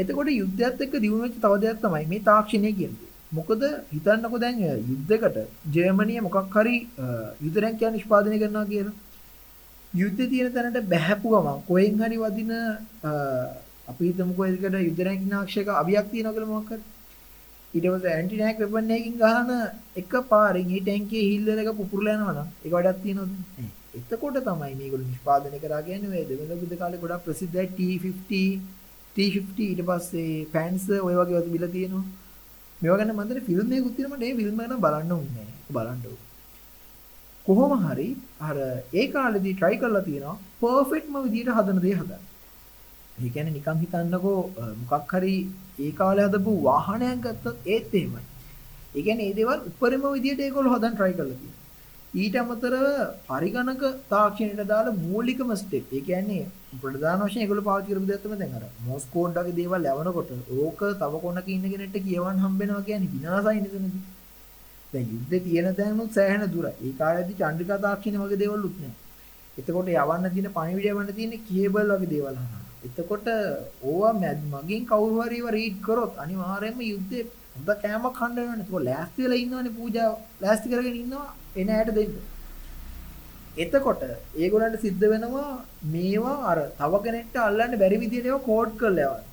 [0.00, 3.04] එතකොට යුද්ධයත් එක්ක දිනු වෙච්ච තව දෙයක් තමයි මේ තාක්ෂණය කියන්නේ.
[3.32, 3.62] මොකද
[3.94, 4.58] හිතන්නකො දැන්
[4.90, 5.36] යුද්ධයකට
[5.74, 6.76] ජර්මනිය මොකක් හරි
[7.44, 8.96] යුද රැංකයක් නිෂ්පාදනය කරනවා කියලා.
[9.92, 12.52] යුද්ධේ තියෙන තැනට බැහැපු ගමන් කොහෙන් හරි වදින
[13.90, 16.84] අපි හිතමුකෝ ඒකට යුද රැංකින් නාක්ෂයක අවියක් තියෙනවා කියලා මොකක් හරි.
[17.74, 19.50] ඊට පස්සේ ඇන්ටි ටැන්ක් වෙපන් එකකින් ගහන
[20.00, 23.32] එක පාරින් ඒ ටැංකියේ හිල්ලර එක පුපුරලා යනවා නම් ඒක වැඩක් තියෙනවද?
[23.98, 28.44] එතකොට තමයි මේගොල්ලෝ නිෂ්පාදනය කරා කියන්නේ මේ දෙවෙනි යුද්ධ කාලේ ගොඩක් ප්‍රසිද්ධයි T50
[29.16, 32.04] T50 ඊට පස්සේ පැන්ස් ඔය වගේ වතු බිල තියෙනවා.
[32.80, 36.00] මේවා ගැන මන්දර ෆිල්ම් එකකුත් තියෙනවා මට ඒ ෆිල්ම් එක නම් බලන්න ඕනේ බලන්න
[37.46, 38.08] කොහොම හරි
[38.48, 38.56] අර
[39.00, 42.22] ඒ කාලෙදී try කරලා තියෙනවා perfectම විදියට හදන දේ හදන්න.
[43.18, 44.38] ඒ කියන්නේ නිකන් හිතන්නකෝ
[44.80, 45.36] මොකක් හරි
[45.84, 48.24] ඒ කාලේ හදපු වාහනයක් ගත්තොත් ඒත් එහෙමයි.
[48.96, 51.65] ඒ කියන්නේ මේ දේවල් උපරිම විදියට ඒගොල්ලෝ හදන්න try කරලා තියෙනවා.
[52.14, 52.84] ඊට අමතරව
[53.28, 55.86] පරිගණක තාක්ෂණයට දාලා මූලිකම ස්ටෙප්.
[55.92, 56.44] ඒ කියන්නේ
[56.82, 60.80] ප්‍රධාන වශයෙන් ඒගොල්ලෝ පාවිච්චි කරපු දේවල් තමයි දැන් අර මොස් කෝඩ් වගේ දේවල් යවනකොට ඕක
[61.00, 63.96] තව කොනක ඉන්න කෙනෙක්ට කියවන්න හම්බෙනවා කියන්නේ විනාසයි නේද?
[64.92, 66.74] දැන් යුද්ධේ තියෙන තැනුත් සෑහෙන දුරයි.
[66.84, 68.94] ඒ කාලේදී චන්ද්‍රිකා තාක්ෂණ වගේ දේවල්ුත් නෑ.
[69.58, 72.62] එතකොට යවන්න තියෙන පණිවිඩය යවන්න තියෙන කේබල් වගේ දේවල් අහනවා.
[72.84, 73.26] එතකොට
[73.84, 74.12] ඕවා
[74.54, 78.64] මගෙන් කවුරු හරි ඒවා රීඩ් කරොත් අනිවාර්යයෙන්ම යුද්ධේ හොඳ කෑමක් කන්න වෙනවනේ.
[78.64, 80.08] ඒක ලෑස්ති වෙලා ඉන්නවනේ පූජා
[80.42, 81.28] ලෑස්ති කරගෙන ඉන්නවා
[81.60, 82.16] එන ඇයට දෙන්න.
[83.64, 84.02] එතකොට
[84.42, 85.48] ඒගොල්ලන්ට සිද්ධ වෙනවා
[85.94, 89.32] මේවා අර තව කෙනෙක්ට අල්ලන්න බැරි විදිහට ඒවා කෝඩ් කරලා යවන්න.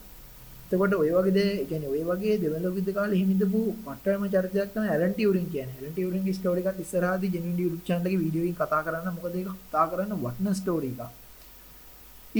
[0.65, 4.93] එතකොට ඔය වගේ දේ කියන්නේ ඔය වගේ දෙවන ලෝක යුද්ධ කාලේ හිමිදපු පට්ටම චරිතයක් තමයි
[4.93, 5.77] ඇලන් ටියුරින් කියන්නේ.
[5.79, 9.51] ඇලන් ටියුරින්ගේ ස්ටෝරි එකත් ඉස්සරහදී ජෙනුයින් YouTube channel එකේ වීඩියෝ එකකින් කතා කරන්න මොකද ඒක
[9.59, 11.11] කතා කරන්න වටින ස්ටෝරි එකක්.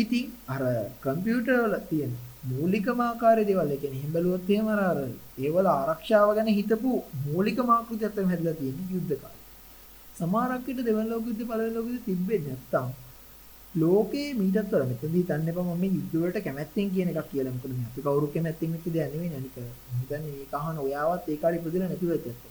[0.01, 0.61] ඉතින් අර
[1.03, 4.99] කම්පියුටර් වල තියෙන මූලිකම ආකාරයේ දේවල් ඒ කියන්නේ එහෙම බැලුවොත් එහෙම අර අර
[5.43, 6.91] ඒවල ආරක්ෂාව ගැන හිතපු
[7.27, 9.41] මූලිකම ආකෘතියක් තමයි හැදලා තියෙන්නේ යුද්ධ කාලේ.
[10.15, 12.87] සමහරක් විට දෙවන ලෝක යුද්ධ පළවෙනි ලෝක යුද්ධ තිබ්බේ නැත්තම්
[13.73, 17.55] ලෝකේ මීටත් වඩා මෙතනදී තන්න එපා මම මේ යුද්ධ වලට කැමැත්තෙන් කියන එකක් කියලා.
[17.55, 19.55] මොකද මේ අපි කවුරු කැමැත්තෙන් වෙච්ච දෙයක් නෙවෙයි අනික.
[19.57, 22.43] මම හිතන්නේ මේක අහන ඔයාවත් ඒ කාලේ ඉපදෙලා නැතිව ඇත්තට.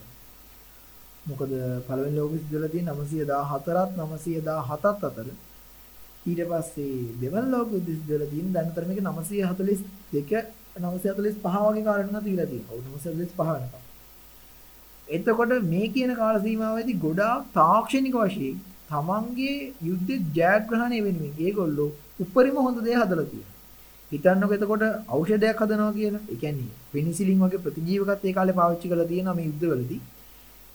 [1.29, 1.51] මොකද
[1.87, 5.29] පළවෙනි ලෝක යුද්ධ වල තියෙන 914ත් 917ත් අතර
[6.25, 10.43] ඊට පස්සේ දෙවන ලෝක යුද්ධ වල තියෙන දැනතර මේක 942
[10.81, 12.75] 945 වගේ කාලෙකට තියලා තියෙනවා.
[12.75, 13.81] ඔව් 945 වෙනකම්.
[15.09, 22.79] එතකොට මේ කියන කාල සීමාවේදී ගොඩාක් තාක්ෂණික වශයෙන් තමන්ගේ යුද්ධ ජයග්‍රහණය වෙනුවෙන් ඒගොල්ලෝ උපරිම හොඳ
[22.87, 23.53] දේ හදලා තියෙනවා.
[24.13, 26.17] හිතන්නකො එතකොට ඖෂධයක් හදනවා කියන.
[26.25, 30.01] ඒ කියන්නේ පෙනිසිලින් වගේ ප්‍රතිජීවකත් ඒ කාලේ පාවිච්චි කරලා තියෙනවා මේ යුද්ධවලදී.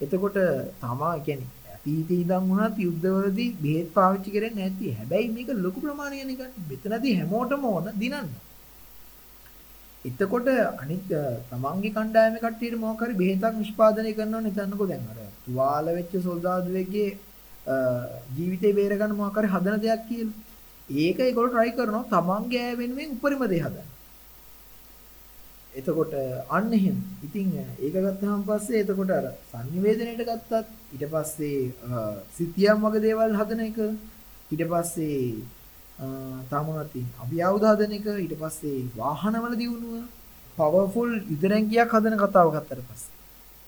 [0.02, 0.38] එතකොට
[0.82, 1.56] තමා කියන්නේ
[1.88, 4.92] අතීතේ ඉඳන් වුණත් යුද්ධවලදී බෙහෙත් පාවිච්චි කරන්නේ නැති.
[4.92, 8.30] හැබැයි මේක ලොකු ප්‍රමාණයක මෙතනදී හැමෝටම ඕන දිනන්න.
[10.06, 10.48] එතකොට
[10.84, 11.08] අනිත්
[11.52, 17.10] තමන්ගේ කණ්ඩායමේ කට්ටියට මොකක් හරි බෙහෙතක් නිෂ්පාදනය කරනවා හිතන්නකෝ දැන් අර තුවාල වෙච්ච සොල්දාදුවෙක්ගේ
[18.36, 20.38] ජීවිතේ බේර ගන්න මොකක් හරි හදන දෙයක් කියලා.
[20.90, 23.88] ඒක ඒගොල්ලෝ try කරනවා තමන්ගේ ඈ වෙනුවෙන් උපරිම දේ හදන්න.
[25.80, 26.14] එතකොට
[26.50, 26.98] අන්න එහෙම.
[27.26, 30.54] ඉතින් ඒක ගත්තාම පස්සේ එතකොට අර sannivedanayට ගත්තත්
[30.94, 31.60] ඊට පස්සේ
[32.38, 33.78] සිතියම් වගේ දේවල් හදන එක
[34.52, 35.20] ඊට පස්සේ
[36.50, 40.04] තාමනත් අභියවුද හදන එක ඊට පස්සේ වාහනවල දියුණුව
[40.58, 43.16] පවර්ෆුල් යුදරැංගියක් හදන කතාව ගත්තට පස්සේ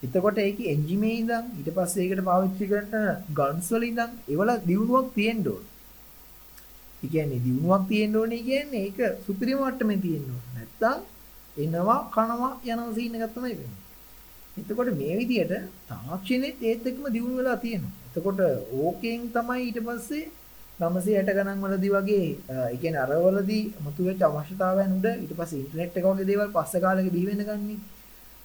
[0.03, 2.93] එතකොට ඒකේ එන්ජිමේ ඉඳන් ඊට පස්සේ ඒකට පාවිච්චි කරන
[3.37, 5.63] ගන්ස් වල ඉඳන් ඒවල දියුණුවක් තියෙන්න ඕන.
[7.03, 10.43] ඒ කියන්නේ දියුණුවක් තියෙන්න ඕනේ කියන්නේ ඒක සුපිරිම මට්ටමේ තියෙන්න ඕන.
[10.55, 10.99] නැත්තම්
[11.59, 13.77] එනවා කනවා යනවා සීන් එකක් තමයි වෙන්නේ.
[14.57, 15.53] එතකොට මේ විදිහට
[15.89, 17.93] තාක්ෂණෙත් ඒත් එක්කම දියුණු වෙලා තියෙනවා.
[18.07, 18.39] එතකොට
[18.79, 20.25] ඕකෙන් තමයි ඊට පස්සේ
[20.79, 26.05] 960 ගණන් වලදී වගේ ඒ කියන්නේ අරවලදී මුතු වෙච්ච අවශ්‍යතාවයන් උඩ ඊට පස්සේ ඉන්ටර්නෙට් එක
[26.09, 27.79] වගේ දේවල් පස්ස කාලෙක බිහි වෙන ගන්නේ.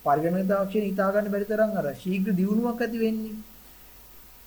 [0.05, 3.37] පරිගණක තාක්ෂණය හිතා ගන්න බැරි තරම් අර ශීඝ්‍ර දියුණුවක් ඇති වෙන්නේ.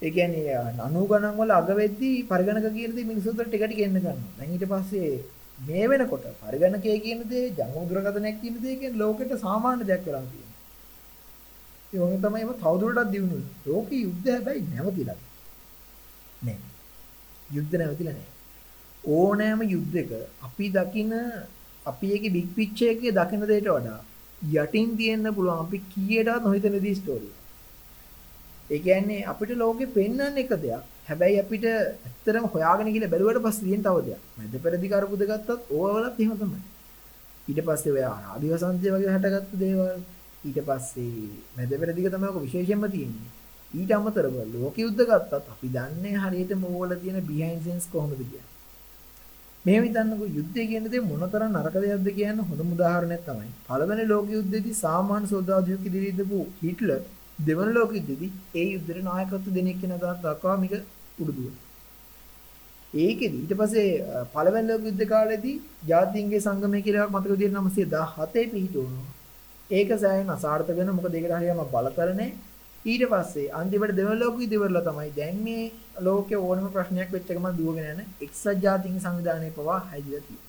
[0.02, 4.36] ඒ කියන්නේ 90 ගණන් වල අග වෙද්දී පරිගණක කියන දේ මිනිස්සුන්ට ටික ටික එන්න ගන්නවා.
[4.38, 5.12] දැන් ඊට පස්සේ
[5.58, 10.56] මේ වෙනකොට පරිගණකය කියන දේ ජංගම දුරකථනයක් කියන දේ කියන්නේ ලෝකෙට සාමාන්‍ය දෙයක් වෙලා තියෙනවා.
[11.94, 13.54] ඒ වගේ තමයි මේ තවදුරටත් දිනු වෙන්නේ.
[13.66, 15.20] ලෝකේ යුද්ධ හැබැයි නැවතිලා.
[16.44, 16.60] නෑ.
[17.50, 18.30] යුද්ධ නැවතිලා නෑ.
[19.04, 21.12] ඕනෑම යුද්ධයක අපි දකින
[21.86, 24.00] අපි ඒකේ බිග් පික්චර් එකේ දකින දෙයට වඩා
[24.56, 27.36] යටින් තියෙන්න පුළුවන් අපි කීයටවත් නොහිතන දී ස්ටෝරිය.
[28.70, 30.84] ඒ කියන්නේ අපිට ලෝකෙ පෙන්වන්න එක දෙයක්.
[31.08, 34.22] හැබැයි අපිට ඇත්තටම හොයාගෙන ගිහලා බැලුවට පස්සේ තියෙන තව දෙයක්.
[34.38, 36.62] මැද පෙරදි කරපුද ගත්තත් ඕවලත් එහෙම තමයි.
[37.48, 39.98] ඊට පස්සේ ඔය ආදිවසන්තය වගේ හැටගත්තු දේවල්
[40.44, 43.32] ඊට පස්සේ මැද පෙරදික තමයි ඔක විශේෂයෙන්ම තියෙන්නේ.
[43.72, 48.46] ඊට අමතරව ලෝක යුද්ධ ගත්තත් අපි දන්නේ හරියටම ඕවල තියෙන බිහයින්ඩ් සෙන්ස් කොහොමද කියන්නේ.
[49.66, 53.50] මේ හිතන්නකෝ යුද්ධය කියන දේ මොනතරම් නරක දෙයක්ද කියන හොඳම උදාහරණයක් තමයි.
[53.68, 57.02] පළවෙනි ලෝක යුද්ධයේදී සාමාන්‍ය සොල්දාදුවෙක් ඉදිරියේ ඉඳපු හිට්ලර්
[57.40, 60.74] දෙවන ලෝක යුද්ධෙදී ඒ යුද්ධේ නායකත්ව දෙනෙක් කියන දාත් දක්වා මේක
[61.20, 61.54] උඩුදුව.
[62.94, 69.06] ඒකෙදි ඊට පස්සේ පළවෙනි ලෝක යුද්ධ කාලෙදී ජාතීන්ගේ සංගමය කියලා එකක් මතක විදිහට 917 පිහිටුණා.
[69.70, 72.30] ඒක සෑහෙන අසාර්ථක වෙන මොකද ඒකට හරියම බලතල නැහැ.
[72.86, 75.64] ඊට පස්සේ අන්තිමට දෙවන ලෝක යුද්ධ ඉවරලා තමයි දැන් මේ
[76.02, 80.46] ලෝකේ ඕනම ප්‍රශ්නයක් වෙච්ච එකම දුවගෙන යන එක්සත් ජාතීන්ගේ සංවිධානය පවා හැදිලා තියෙනවා.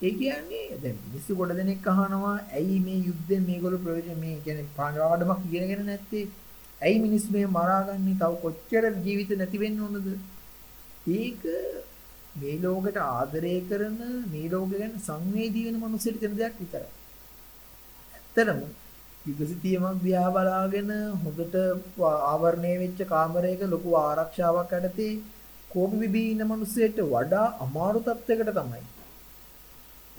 [0.00, 5.42] ඒ කියන්නේ දැන් මිනිස්සු ගොඩ දෙනෙක් අහනවා ඇයි මේ යුද්ධයෙන් මේගොල්ලෝ ප්‍රයෝජන මේ කියන්නේ පාඩමක්
[5.48, 6.24] ඉගෙනගෙන නැත්තේ
[6.80, 8.18] ඇයි මිනිස්සු මේ මරාගන්නේ?
[8.20, 10.06] තව කොච්චර ජීවිත නැති වෙන්න ඕනද?
[11.10, 11.42] ඒක
[12.34, 13.98] මේ ලෝකෙට ආදරය කරන
[14.32, 16.88] මේ ලෝකෙ ගැන සංවේදී වෙන මිනිස්සුන්ට දෙන දෙයක් විතරයි.
[18.14, 18.60] ඇත්තටම
[19.26, 20.90] යුගසිතියමක් දිහා බලාගෙන
[21.22, 21.56] හොඳට
[22.28, 25.12] ආවරණය වෙච්ච කාමරයක ලොකු ආරක්ෂාවක් යටතේ
[25.70, 28.84] කෝපි බිබී ඉන්න මිනිස්සෙට වඩා අමාරු තත්යකට තමයි.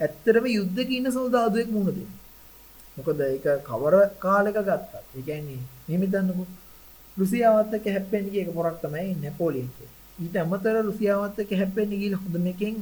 [0.00, 2.21] ඇත්තටම යුද්ධක ඉන්න සොල්දාදුවෙක් මුණ දෙන්නේ.
[2.96, 4.92] මොකද ඒක කවර කාලයක ගත්තත්.
[5.16, 6.46] ඒ කියන්නේ මෙහෙම හිතන්නකෝ.
[7.16, 9.98] රුසියාවත් එක්ක හැප්පෙන්න ගිය එක පොරක් තමයි නැපෝලියන් කියන්නේ.
[10.18, 12.74] ඊට අමතරව රුසියාවත් එක්ක හැප්පෙන්න ගිහලා හොඳ මේකෙන්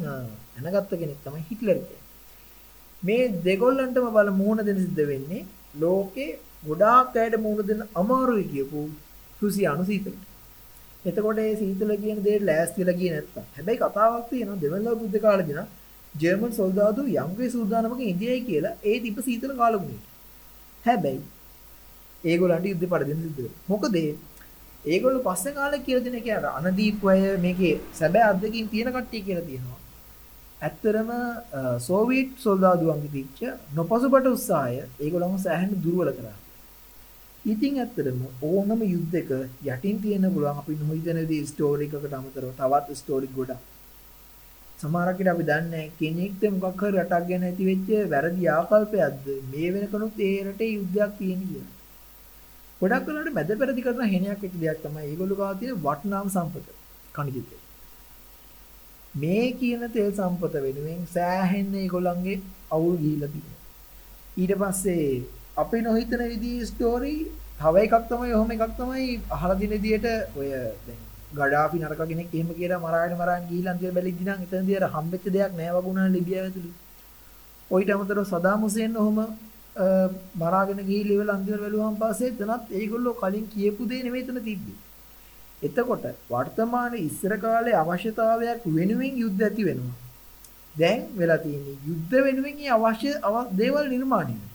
[0.64, 1.78] දැනගත්ත කෙනෙක් තමයි හිට්ලර්
[3.02, 5.42] මේ දෙගොල්ලන්ටම බල මුහුණ දෙන්න සිද්ධ වෙන්නේ
[5.82, 6.30] ලෝකේ
[6.66, 8.80] ගොඩාක් අයට මුහුණ දෙන්න අමාරුයි කියපු
[9.42, 10.22] රුසියානු සීතලට.
[11.04, 13.44] එතකොට ඒ සීතල කියන දේට ලෑස්තිලා ගියේ නැත්තම්.
[13.56, 15.68] හැබැයි කතාවක් තියෙනවා දෙවන ලෝක යුද්ධ කාලේදී නම්
[16.14, 20.04] ජර්මන් සොල්දාදු යම්ගේ සූදානමක ඉන්දියයි කියලා ඒ තිබ්බ සීතල කාලගුණයට.
[20.84, 21.22] හැබැයි
[22.24, 23.62] ඒගොල්ලන්ට යුද්ධ පරදින සිද්ධ වෙනවා.
[23.68, 23.94] මොකද
[24.84, 29.78] ඒගොල්ලෝ පස්සේ කාලේ කියලා දෙන එක අනදීප් අය මේකේ සැබෑ අද්දකින් තියෙන කට්ටිය කියලා තියෙනවා.
[30.62, 31.10] ඇත්තරම
[31.78, 33.40] සෝවියට් සොල්දාදුවන්ගේ තිච්ච
[33.74, 36.36] නොපසුබට උත්සාහය ඒගොල්ලන්ව සෑහෙන දුර්වල කරා.
[37.44, 39.30] ඉතින් ඇත්තටම ඕනම යුද්ධයක
[39.66, 43.69] යටින් තියෙන පුළුවන් අපි නොහිතන දේ ස්ටෝරි එකකට අමතරව තවත් ස්ටෝරි ගොඩක්
[44.80, 50.36] සමහරකට අපි දන්නේ කෙනෙක්ට මොකක් හරි රටක් ගැන ඇති වෙච්ච වැරදි ආකල්පයක්ද මේ වෙනකනුත් ඒ
[50.46, 51.70] රටේ යුද්ධයක් තියෙන කියලා.
[52.80, 56.66] ගොඩක් වෙලාවට මැද පෙරදි කරන හෙනයක් වෙච්ච දෙයක් තමයි ඒගොල්ලෝ ගාව තියෙන වටිනාම සම්පත
[57.16, 57.50] කණිජිත.
[59.14, 62.38] මේ කියන තෙල් සම්පත වෙනුවෙන් සෑහෙන්න ඒගොල්ලන්ගේ
[62.76, 63.60] අවුල් ගිහිල්ලා තියෙනවා.
[64.40, 65.22] ඊට පස්සේ
[65.62, 67.14] අපි නොහිතන විදිහේ ස්ටෝරි
[67.60, 70.50] තව එකක් තමයි ඔහොම එකක් තමයි අහලා දින විදිහට ඔය
[70.86, 75.24] දැන් ගඩාෆි නරක කෙනෙක් එහෙම කියලා මරාගෙන මරාගෙන ගිහිල්ලා අන්තිම බැලිද්දි නම් එතනදී අර හම්බෙච්ච
[75.36, 76.76] දෙයක් නෑ වගුණා ලිබියාව ඇතුළේ.
[77.70, 79.18] ඔයිට අමතරව සදාම් හුසේන් ඔහොම
[80.36, 84.78] මරාගෙන ගිහිල්ලා ඉවල අන්තිමට බැලුවාන් පස්සේ එතනත් ඒගොල්ලෝ කලින් කියපු දේ නෙමෙයි එතන තිබ්බේ.
[85.62, 89.96] එතකොට වර්තමානයේ ඉස්සර කාලේ අවශ්‍යතාවයක් වෙනුවෙන් යුද්ධ ඇති වෙනවා.
[90.74, 93.10] දැන් වෙලා තියෙන්නේ යුද්ධ වෙනුවෙන් අවශ්‍ය
[93.60, 94.49] දේවල් නිර්මාණය වෙනවා.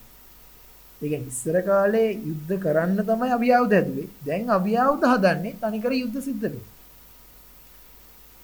[1.01, 4.07] ඒ කියන්නේ ඉස්සර කාලේ යුද්ධ කරන්න තමයි අභියාවුද හැදුවේ.
[4.27, 6.69] දැන් අභියාවුද හදන්නේ තනිකර යුද්ධ සිද්ධ වෙනවා.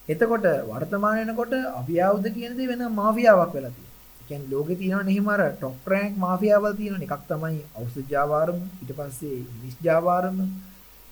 [0.08, 4.00] එතකොට වර්තමාන වෙනකොට අභියාවුද කියන දේ වෙන මාෆියාවක් වෙලා තියෙනවා.
[4.22, 7.08] ඒ කියන්නේ ලෝකේ තියෙනවනේ එහෙම අර টොප් රෑන්ක් මාෆියාවල් තියෙනවනේ.
[7.08, 10.38] එකක් තමයි ඖෂධ ජාවාරම, ඊට පස්සේ මිස් ජාවාරම,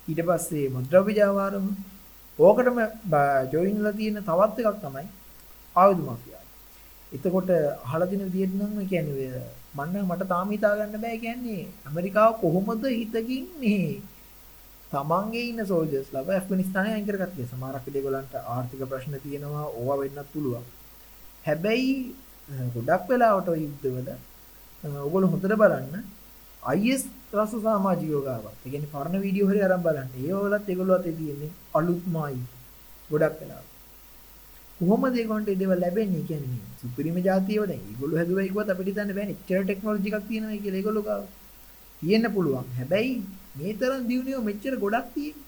[0.08, 1.66] ඊට පස්සේ මුද්‍රව්‍ය ජාවාරම.
[2.40, 2.78] ඕකටම
[3.54, 5.08] ජොයින්ලා තියෙන තවත් එකක් තමයි
[5.76, 6.39] ආයුධ මාෆියාව.
[7.12, 7.50] එතකොට
[7.86, 9.44] අහලා දින විදිහට නම් කියන්නේ
[9.76, 13.90] මන්න මට තාම හිතා ගන්න බෑ කියන්නේ ඇමරිකාව කොහොමද හිතකින් මේ
[14.92, 20.66] තමන්ගේ ඉන්න සෝල්ජර්ස් ලා ඇෆ්ගනිස්තානයේ අයින් කරගත්තේ සමහරක් ඒගොල්ලන්ට ආර්ථික ප්‍රශ්න තියෙනවා ඕවා වෙන්නත් පුළුවන්
[21.46, 21.94] හැබැයි
[22.74, 24.10] ගොඩක් වෙලාවට ඔය යුද්ධවල
[24.84, 26.08] ඔයගොල්ලෝ හොඳට බලන්න
[26.64, 28.46] IS රස සමාජිකයෝ ගාව.
[28.46, 30.10] ඒ කියන්නේ පරණ වීඩියෝ හරි අරන් බලන්න.
[30.18, 32.40] ඒ වලත් ඒගොල්ලෝ අතේ තියෙන්නේ අලුත්මයි.
[33.10, 33.69] ගොඩක් වෙලාවට.
[34.80, 39.12] කොහොමද ඒගොල්ලන්ට ඒ දේවල් ලැබෙන්නේ කියන්නේ මේ සුපිරිම જાතියව දැන් ඒගොල්ලෝ හැදුවයි කිව්වත් අපිට හිතන්න
[39.18, 39.36] බෑනේ.
[39.36, 41.24] එච්චර ටෙක්නොලොජි එකක් තියෙනවා කියලා ඒගොල්ලෝ ගාව.
[42.02, 42.68] තියෙන්න පුළුවන්.
[42.78, 43.14] හැබැයි
[43.58, 45.48] මේ තරම් දියුණුව මෙච්චර ගොඩක් තියෙන්නේ.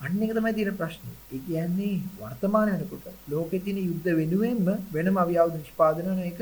[0.00, 1.16] අන්න එක තමයි තියෙන ප්‍රශ්නේ.
[1.34, 6.40] ඒ කියන්නේ වර්තමාන වෙනකොට ලෝකේ තියෙන යුද්ධ වෙනුවෙන්ම වෙනම අවියවුද නිෂ්පාදනය වෙන එක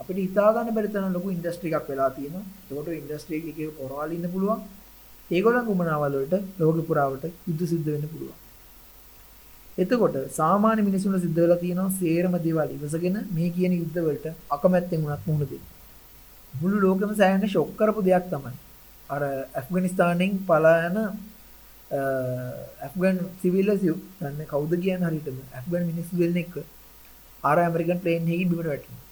[0.00, 2.44] අපිට හිතා ගන්න බැරි තරම් ලොකු ඉන්ඩස්ට්‍රි එකක් වෙලා තියෙනවා.
[2.70, 4.64] ඒකට ඉන්ඩස්ට්‍රි එකේ පොරවල් ඉන්න පුළුවන්.
[5.30, 8.36] ඒගොල්ලන් උමනාවල් වලට ලෝක පුරාවට යුද්ධ සිද්ධ වෙන්න පුළුවන්.
[9.78, 15.26] එතකොට සාමාන්‍ය මිනිසුන්ට සිද්ධ වෙලා තියෙනවා සේරම දේවල් ඉවසගෙන මේ කියන යුද්ධ වලට අකමැත්තෙන් උනත්
[15.28, 15.64] මුහුණ දෙන්න.
[16.54, 18.54] මුළු ලෝකෙම සෑහෙන ෂොක් කරපු දෙයක් තමයි.
[19.10, 19.22] අර
[19.54, 20.96] ඇෆ්ගනිස්තානෙන් පලායන
[22.80, 23.82] ඇෆ්ගන් සිවිල්ස්
[24.20, 26.56] දන්නේ කවුද කියන්නේ හරියටම ඇෆ්ගන් මිනිස්සු දෙන්නෙක්
[27.44, 29.05] ආර ඇමරිකන් ප්ලේන් එකකින් බිමට වැටුණා.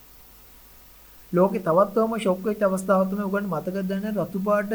[1.36, 4.72] ලෝකේ තවත් තවම ෂොක් වෙච්ච අවස්ථාවක් තමයි උගන්න මතකද දැන රතු පාට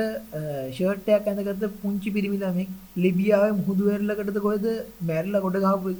[0.75, 2.69] ෂර්ට් එකක් ඇඳගත්ත පුංචි පිරිමි ළමෙක්
[3.03, 4.65] ලිබියාවේ මුහුදු වෙරළකටද කොහෙද
[5.09, 5.93] මැරිලා ගොඩ ගහපු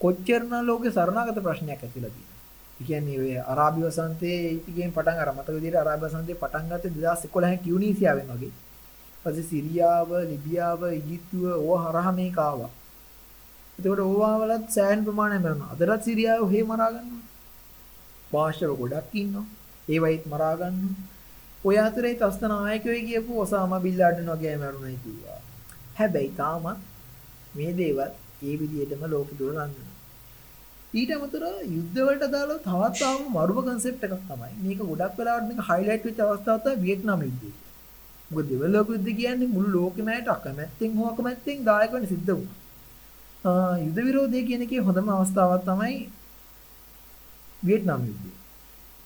[0.00, 2.36] කොච්චරන ලෝකේ සරණාගත ප්‍රශ්නයක් ඇතිලා තියෙනවා.
[2.80, 7.60] ඒ කියන්නේ ඔය අරාබි වසන්තයේ ඉතිගෙන් පටන් අර මතක විදිහට අරාබි වසන්තයේ පටන් ගත්තේ 2011
[7.60, 8.52] ටියුනීසියාවෙන් වගේ.
[9.24, 12.70] ඊපස්සේ සිරියාව, ලිබියාව, ඊජිප්තුව ඕව හරහා මේක ආවා.
[13.78, 15.72] එතකොට ඕවා වලත් සෑහෙන ප්‍රමාණයක් මරනවා.
[15.74, 17.17] අදටත් සිරියාව ඔහේ මරා ගන්නවා.
[18.32, 19.46] පාර්ශව ගොඩක් ඉන්නවා.
[19.88, 21.06] ඒවයිත් මරා ගන්නවා.
[21.64, 25.38] ඔය අතරේ තස්ත නායකයෝ කියපු ඔසාමා බින් ලාඩන් වගේ මරුණයි කිව්වා.
[25.98, 26.82] හැබැයි තාමත්
[27.56, 28.10] මේ දේවල්
[28.42, 29.94] ඒ විදිහටම ලෝකෙ දුර ලංගනවා.
[30.94, 34.52] ඊට අමතරව යුද්ධ වලට දාලා තවත් ආව මරුම කන්සෙප්ට් එකක් තමයි.
[34.64, 37.50] මේක ගොඩක් වෙලාවට මේක හයිලයිට් වෙච්ච අවස්ථාව තමයි වියට්නාම් යුද්ධය.
[38.30, 42.56] මොකද දෙවන ලෝක යුද්ධ කියන්නේ මුළු ලෝකෙම ඇයට අකමැත්තෙන් හෝ අකමැත්තෙන් දායක වෙන්න සිද්ධ වුණා.
[43.84, 45.98] යුද විරෝධය කියන එකේ හොඳම අවස්ථාවක් තමයි
[47.66, 48.32] වියට්නාම් යුද්ධය.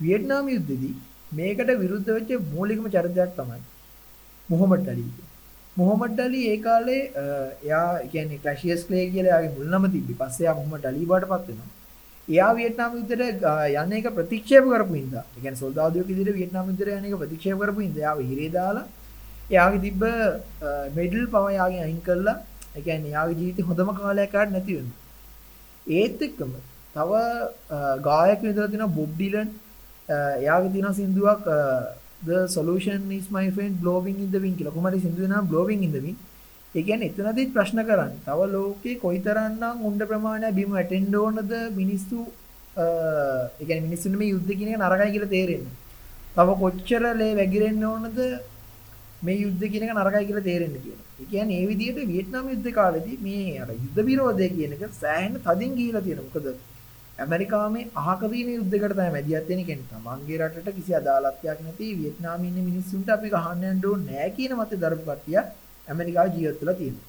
[0.00, 0.94] වියට්නාම් යුද්ධෙදී
[1.38, 3.60] මේකට විරුද්ධ වෙච්ච මූලිකම චරිතයක් තමයි
[4.48, 5.04] මොහොමඩ් අලි.
[5.76, 7.02] මොහොමඩ් අලි ඒ කාලේ
[7.66, 10.18] එයා කියන්නේ ක්ලැෂියස් ක්ලේ කියලා එයාගේ මුල් නම තිබ්බි.
[10.20, 11.70] පස්සේ එයා මොහොමඩ් අලි බාටපත් වෙනවා.
[12.28, 13.46] එයා වියට්නාම් යුද්ධයට
[13.82, 15.24] යන්න එක ප්‍රතික්ෂේප කරපු හින්දා.
[15.34, 18.86] ඒ කියන්නේ සොල්දාදුවෙක් විදිහට වියට්නාම් යුද්ධයට යන්න එක ප්‍රතික්ෂේප කරපු හින්දා එයාව හිරේ දාලා
[19.54, 20.02] එයාගේ තිබ්බ
[20.98, 22.36] මෙඩල් පව එයාගෙන් අයින් කළා.
[22.76, 25.00] ඒ කියන්නේ එයාගේ ජීවිතේ හොඳම කාලයක් ආට නැති වෙනවා.
[25.98, 26.52] ඒත් එක්කම
[26.94, 27.10] තව
[28.08, 29.48] ගායක විතර තියෙනවා බොබ් ඩිලන්
[30.42, 31.42] එයාගේ තියෙන සින්දුවක්
[32.26, 34.74] the solution is my friend blowing in the wind කියලා.
[34.76, 35.48] කොහමද සින්දුවේ නම?
[35.52, 36.18] Blowing in the wind.
[36.74, 38.20] ඒ කියන්නේ එතනදිත් ප්‍රශ්න කරන්නේ.
[38.26, 42.18] තව ලෝකේ කොයිතරම්නම් උණ්ඩ ප්‍රමාණයක් බිම වැටෙන්න ඕනද මිනිස්සු?
[42.76, 45.76] ඒ කියන්නේ මිනිස්සුන්ට මේ යුද්ධ කියන එක නරකයි කියලා තේරෙන්නේ.
[46.36, 48.18] තව කොච්චර ලේ වැగిරෙන්න ඕනද
[49.26, 51.06] මේ යුද්ධ කියන එක නරකයි කියලා තේරෙන්න කියලා.
[51.20, 55.72] ඒ කියන්නේ ඒ විදිහට වියට්නාම් යුද්ධ කාලෙදී මේ අර යුද්ධ විරෝධය කියන එක සෑහෙන තදින්
[55.78, 56.30] ගිහිලා තියෙනවා.
[56.34, 56.46] මොකද
[57.18, 62.68] ඇමරිකාවේ අහක තියෙන යුද්ධයකට තමයි මැදිහත් වෙන්නේ කියන්නේ තමන්ගේ රටට කිසි අදාළත්වයක් නැති වියට්නාමයේ ඉන්න
[62.68, 65.38] මිනිස්සුන්ට අපි ගහන්න යන්න ඕනේ නැහැ කියන මතය දරපු කට්ටිය
[65.88, 67.08] ඇමරිකාවේ ජීවත් වෙලා තියෙනවා.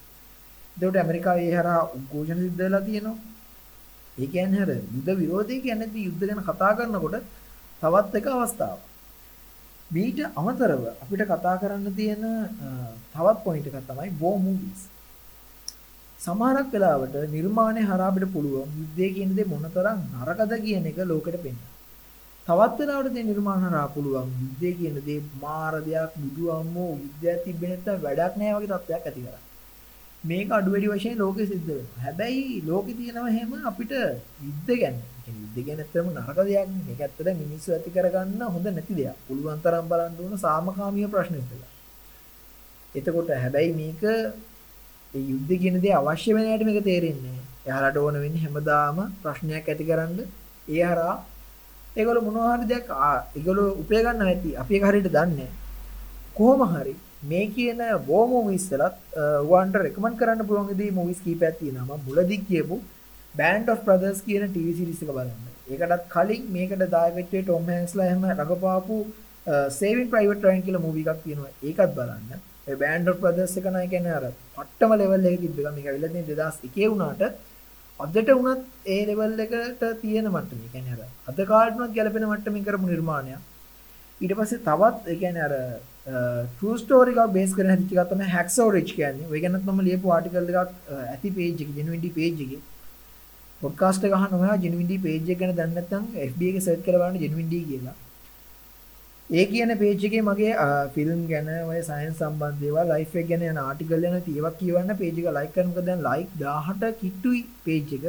[0.76, 3.16] ඒකට ඇමරිකාවේ ඒ හරහා උද්ඝෝෂණ සිද්ධ වෙලා තියෙනවා.
[4.18, 7.16] ඒ කියන්නේ අර යුද්ධ විරෝධය කියන්නේ යුද්ධ ගැන කතා කරනකොට
[7.82, 8.82] තවත් එක අවස්ථාවක්.
[9.90, 12.24] මීට අමතරව අපිට කතා කරන්න තියෙන
[13.12, 14.80] තවත් පොයින්ට් එකක් තමයි war movies.
[16.24, 21.64] සමහරක් වෙලාවට නිර්මාණය හරහා අපිට පුළුවන් යුද්ධය කියන දේ මොනතරම් නරකද කියන එක ලෝකෙට පෙන්නන්න.
[22.46, 27.76] තවත් වෙලාවට දේ නිර්මාණ හරහා පුළුවන් යුද්ධය කියන දේ මාර දෙයක් බුදු අම්මෝ යුද්ධයක් තිබෙන්නේ
[27.76, 29.42] නැත්නම් වැඩක් නැහැ වගේ තත්ත්වයක් ඇති කරගන්න.
[30.24, 32.00] මේක අඩුවැඩි වශයෙන් ලෝකෙ සිද්ධ වෙනවා.
[32.04, 33.92] හැබැයි ලෝකෙ තියෙනවා එහෙම අපිට
[34.46, 34.96] යුද්ධ ගැන.
[35.24, 36.86] කියන්නේ යුද්ධ ගැන ඇත්තටම නරක දෙයක් නෙමෙයි.
[36.88, 39.16] මේක ඇත්තට මිනිස්සු ඇති කරගන්න හොඳ නැති දෙයක්.
[39.28, 41.70] පුළුවන් තරම් බලන්න ඕන සාමකාමීය ප්‍රශ්න ඉස්සලා.
[42.94, 44.02] එතකොට හැබැයි මේක
[45.14, 47.44] ඒ යුද්ධ කියන දේ අවශ්‍ය වෙන හැටි මේක තේරෙන්නේ නැහැ.
[47.66, 50.18] එයාලට ඕන වෙන්නේ හැමදාම ප්‍රශ්නයක් ඇතිකරන්න
[50.74, 51.16] ඒ හරහා
[51.98, 52.88] ඒගොල්ලෝ මොනවා හරි දෙයක්
[53.38, 54.50] ඒගොල්ලෝ උපය ගන්න ඇති.
[54.62, 55.50] අපි ඒක හරියට දන්නේ
[56.38, 56.94] කොහොම හරි
[57.30, 58.96] මේ කියන වෝ මූවිස් වලත්
[59.42, 61.96] ඔයගොල්ලන්ට රෙකමන්ඩ් කරන්න පුළුවන් විදිහේ මූවිස් කීපයක් තියෙනවා.
[61.98, 62.78] මම මුලදී කියපු
[63.38, 65.44] Band of Brothers කියන TV series එක බලන්න.
[65.72, 68.98] ඒකටත් කලින් මේකට දායක වෙච්ච ටොම් හැන්ක්ස්ලා එහෙම රඟපාපු
[69.78, 71.54] Saving Private Ryan කියලා මූවි එකක් තියෙනවා.
[71.68, 72.42] ඒකත් බලන්න.
[72.66, 75.74] ඒ Band of Brothers එක නයි කියන්නේ අර පට්ටම ලෙවල් එකේ තිබ්බ එක.
[75.76, 77.22] මේක ඇවිල්ලා තියෙන 2001 වුණාට
[78.00, 78.62] අදට වුණත්
[78.94, 80.60] ඒ ලෙවල් එකට තියෙන මට්ටම.
[80.66, 83.42] ඒ කියන්නේ අර අද කාලේට උනත් ගැලපෙන මට්ටමින් කරපු නිර්මාණයක්.
[84.20, 85.54] ඊට පස්සේ තවත් ඒ කියන්නේ අර
[86.54, 89.28] ට්‍රූ ස්ටෝරි එකක් බේස් කරගෙන හදිච්ච එකක් තමයි හැක්සෝ රිච් කියන්නේ.
[89.32, 90.72] ඔය ගැනත් මම ලියපු ආටිකල් එකක්
[91.12, 92.62] ඇති පේජ් එකේ ජෙනුවින්ඩි පේජ් එකේ.
[93.60, 97.24] පොඩ්කාස්ට් එක අහන්න ඔයා ජෙනුවින්ඩි පේජ් එක ගැන දන්නේ නැත්නම් FB එකේ සර්ච් කරලා බලන්න
[97.24, 97.96] ජෙනුවින්ඩි කියලා.
[99.34, 100.52] ඒ කියන පේජ් එකේ මගේ
[100.94, 105.16] ෆිල්ම් ගැන ඔය සයන්ස් සම්බන්ධ දේවල් ලයිෆ් එක ගැන යන ආටිකල් යන ඒවා කියවන්න පේජ්
[105.20, 108.04] එක ලයික් කරන්න මොකද දැන් ලයික් 18 කිට්ටුයි පේජ් එක.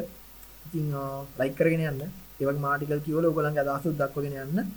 [0.65, 0.91] ඉතින්
[1.39, 2.03] ලයික් කරගෙන යන්න.
[2.39, 4.69] ඒ වගේම ආටිකල් කියවලා ඔයගොල්ලන්ගේ අදහස් දක්වගෙන යන්න.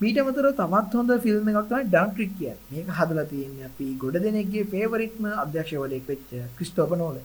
[0.00, 2.72] මීට අමතරව තවත් හොඳ ෆිල්ම් එකක් තමයි ඩන්ට්‍රික් කියන්නේ.
[2.72, 7.20] මේක හදලා තියෙන්නේ අපි ගොඩ දෙනෙක්ගේ ෆේවරිට්ම අධ්‍යක්ෂකවරයෙක් වෙච්ච ක්‍රිස්ටෝෆර් නෝලන්.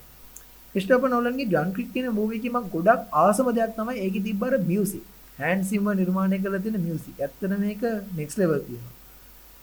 [0.76, 5.06] ක්‍රිස්ටෝෆර් නෝලන්ගේ ඩන්ට්‍රික් කියන මූවි එකේ මම ගොඩක් ආසම දෙයක් තමයි ඒකේ තිබ්බර මියුසික්.
[5.39, 7.17] හෑන්ඩ් සිම්මර් නිර්මාණය කරලා තියෙන මියුසික්.
[7.20, 7.82] ඇත්තට මේක
[8.20, 8.94] නෙක්ස්ට් ලෙවල් තියෙනවා.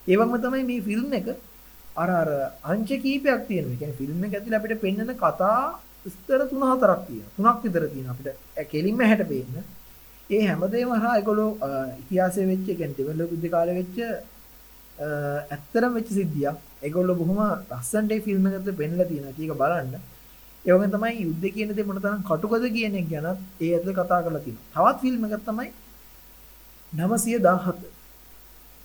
[0.07, 1.29] ඒ වගේම තමයි මේ ෆිල්ම් එක
[2.03, 2.29] අර අර
[2.73, 3.75] අංශ කීපයක් තියෙනවා.
[3.75, 5.59] ඒ කියන්නේ ෆිල්ම් එක ඇතුලේ අපිට පෙන්වන කතා
[6.15, 7.35] ස්තර 3-4ක් තියෙනවා.
[7.37, 9.55] තුනක් විතර තියෙනවා අපිට කෙලින්ම හැට පේන්න.
[10.31, 11.51] ඒ හැමදේම හරහා ඒගොල්ලෝ
[12.03, 13.97] ඉතිහාසයේ වෙච්ච කියන්නේ දෙවන යුද්ධ කාලේ වෙච්ච
[15.55, 16.57] ඇත්තරම වෙච්ච සිද්ධියක්.
[16.87, 19.35] ඒගොල්ලෝ බොහොම ලස්සනට ඒ ෆිල්ම් එකට පෙන්නලා තියෙනවා.
[19.43, 19.95] ඒක බලන්න.
[20.65, 23.27] ඒ වගේම තමයි යුද්ධ කියන දේ මොන තරම් කටුකද කියන එක ගැන
[23.61, 24.67] ඒ ඇතුලේ කතා කරලා තියෙනවා.
[24.75, 25.69] තවත් ෆිල්ම් එකක් තමයි
[26.93, 27.99] 917.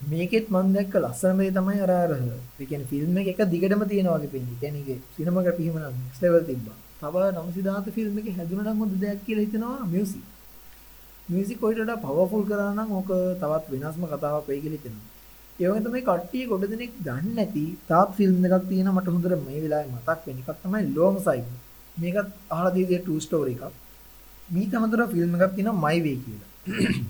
[0.02, 4.18] මේකෙත් මම දැක්ක ලස්සනම දේ තමයි අර අර ඒ කියන්නේ ෆිල්ම් එක එක දිගටම තියෙනවා
[4.18, 4.60] වගේ පෙන්නේ.
[4.62, 6.78] කියන්නේ ඒකේ සිනමා පිහිම නම් next level තිබ්බා.
[7.02, 10.26] තව 917 ෆිල්ම් එකේ හැදුණා නම් හොඳ දෙයක් කියලා හිතනවා මියුසික්.
[11.30, 15.13] මියුසික් ඔයිට වඩා පවර්ෆුල් කරා නම් ඕක තවත් වෙනස්ම කතාවක් වෙයි කියලා හිතෙනවා.
[15.64, 19.60] ඒ වගේ තමයි කට්ටිය ගොඩ දෙනෙක් දන්නේ නැති තාත් ෆිල්ම් එකක් තියෙනවා මට හොඳට මේ
[19.64, 21.50] වෙලාවේ මතක් වෙන එකක් තමයි ලොං සයිඩ්.
[21.98, 23.74] මේකත් අහලා තියෙන්නේ ටූ ස්ටෝරි එකක්.
[24.50, 26.50] මීට අමතරව ෆිල්ම් එකක් තියෙනවා මයි වේ කියලා.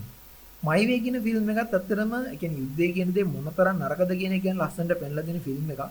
[0.68, 4.44] මයි වේ කියන ෆිල්ම් එකත් ඇත්තටම ඒ කියන්නේ යුද්ධය කියන දේ මොනතරම් නරකද කියන එක
[4.46, 5.84] ගැන ලස්සනට පෙන්ලා දෙන ෆිල්ම් එකක්.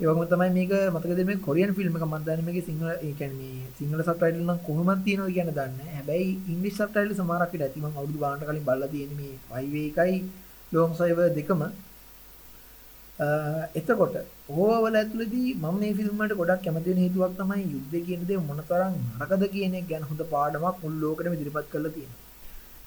[0.00, 3.50] ඒ වගේම තමයි මේක මතකද මේ කොරියන් ෆිල්ම් එක මම දන්නේ මේකේ සිංහල ඒ කියන්නේ
[3.50, 5.94] මේ සිංහල සබ්ටයිටල් නම් කොහොමද තියෙනවද කියන දන්නේ නැහැ.
[5.96, 10.16] හැබැයි ඉංග්‍රීසි සබ්ටයිටල් සමහරක් විතර ඇති මම අවුරුදු ගානකට කලින් බලලා තියෙන්නේ මේ වයිවේ එකයි
[10.72, 11.62] ලොං සයිවර් දෙකම.
[13.74, 14.14] එතකොට
[14.50, 18.94] ඕවවල ඇතුළතදී මම මේ ෆිල්ම් වලට ගොඩක් කැමති වෙන හේතුවක් තමයි යුද්ධය කියන දේ මොනතරම්
[19.12, 22.20] නරකද කියන එක ගැන හොඳ පාඩමක් මුළු ලෝකෙටම ඉදිරිපත් කරලා තියෙනවා.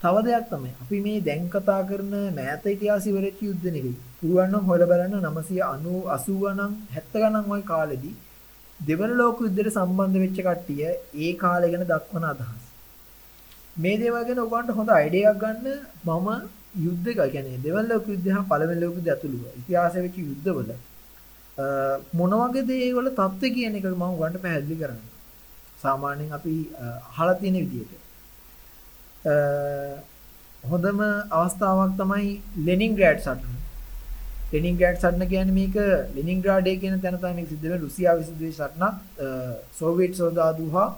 [0.02, 3.98] තව දෙයක් තමයි අපි මේ දැන් කතා කරන මෑත ඉතිහාසය ඉවරෙච්ච යුද්ධ නෙවෙයි.
[4.20, 8.16] පුළුවන් නම් හොයලා බලන්න 990 80 නම් 70 ගණන් වගේ කාලෙදී
[8.80, 10.84] දෙවන ලෝක යුද්ධයට සම්බන්ධ වෙච්ච කට්ටිය
[11.22, 12.62] ඒ කාලය ගැන දක්වන අදහස්.
[13.76, 15.66] මේ දේවල් ගැන ඔයගොල්ලන්ට හොඳ අයිඩියා එකක් ගන්න
[16.08, 16.30] මම
[16.86, 20.70] යුද්ධ එක කියන්නේ දෙවන ලෝක යුද්ධය හා පළවෙනි ලෝක යුද්ධය ඇතුළු ඉතිහාසයේ වෙච්ච යුද්ධවල
[22.18, 25.02] මොන වගේ දේවල් තත්ත්ව කියන එක මම ඔයගොල්ලන්ට පැහැදිලි කරන්න.
[25.84, 26.54] සාමාන්‍යයෙන් අපි
[27.10, 27.94] අහලා තියෙන විදිහට
[30.64, 31.00] හොඳම
[31.40, 32.30] අවස්ථාවක් තමයි
[32.68, 33.56] ලෙනින්ග්‍රෑඩ් සටන.
[34.54, 35.76] ලෙනින්ග්‍රෑඩ් සටන කියන්නේ මේක
[36.18, 38.96] ලෙනින්ග්‍රාඩේ කියන තැන තමයි මේක සිද්ධ වෙන්නේ රුසියාවේ සිද්ධ වෙච්ච සටනක්
[39.80, 40.90] සෝවියට් සොල්දාදු හා